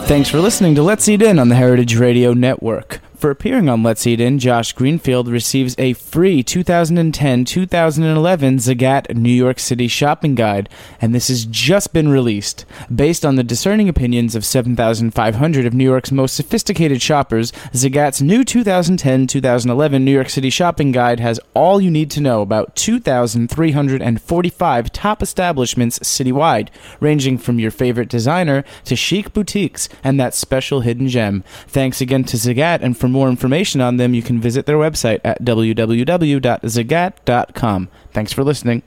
Thanks 0.07 0.29
for 0.29 0.39
listening 0.39 0.73
to 0.75 0.81
Let's 0.81 1.07
Eat 1.09 1.21
In 1.21 1.37
on 1.37 1.49
the 1.49 1.55
Heritage 1.55 1.97
Radio 1.97 2.33
Network. 2.33 3.01
For 3.17 3.31
appearing 3.31 3.67
on 3.67 3.81
Let's 3.81 4.05
Eat 4.05 4.21
In, 4.21 4.37
Josh 4.37 4.73
Greenfield 4.73 5.27
receives 5.27 5.73
a 5.79 5.93
free 5.93 6.43
2010 6.43 7.45
2011 7.45 8.57
Zagat 8.57 9.15
New 9.15 9.31
York 9.31 9.57
City 9.57 9.87
shopping 9.87 10.35
guide, 10.35 10.69
and 11.01 11.15
this 11.15 11.29
has 11.29 11.45
just 11.45 11.93
been 11.93 12.09
released. 12.09 12.63
Based 12.93 13.25
on 13.25 13.35
the 13.35 13.43
discerning 13.43 13.89
opinions 13.89 14.35
of 14.35 14.45
7,500 14.45 15.65
of 15.65 15.73
New 15.73 15.83
York's 15.83 16.11
most 16.11 16.35
sophisticated 16.35 17.01
shoppers, 17.01 17.51
Zagat's 17.73 18.21
new 18.21 18.43
2010 18.43 19.25
2011 19.25 20.05
New 20.05 20.11
York 20.11 20.29
City 20.29 20.51
shopping 20.51 20.91
guide 20.91 21.19
has 21.19 21.39
all 21.55 21.81
you 21.81 21.89
need 21.89 22.11
to 22.11 22.21
know 22.21 22.43
about 22.43 22.75
2,345 22.75 24.91
top 24.91 25.23
establishments 25.23 25.97
citywide, 25.99 26.69
ranging 26.99 27.39
from 27.39 27.57
your 27.57 27.71
favorite 27.71 28.09
designer 28.09 28.63
to 28.85 28.95
chic 28.95 29.33
boutiques 29.33 29.89
and 30.03 30.19
that 30.19 30.35
special 30.35 30.81
hidden 30.81 31.07
gem. 31.07 31.43
Thanks 31.67 31.99
again 31.99 32.23
to 32.25 32.37
Zagat, 32.37 32.83
and 32.83 32.95
for 33.07 33.11
more 33.11 33.29
information 33.29 33.79
on 33.81 33.97
them, 33.97 34.13
you 34.13 34.21
can 34.21 34.39
visit 34.41 34.65
their 34.65 34.77
website 34.77 35.21
at 35.23 35.41
www.zagat.com. 35.41 37.89
Thanks 38.11 38.33
for 38.33 38.43
listening. 38.43 38.83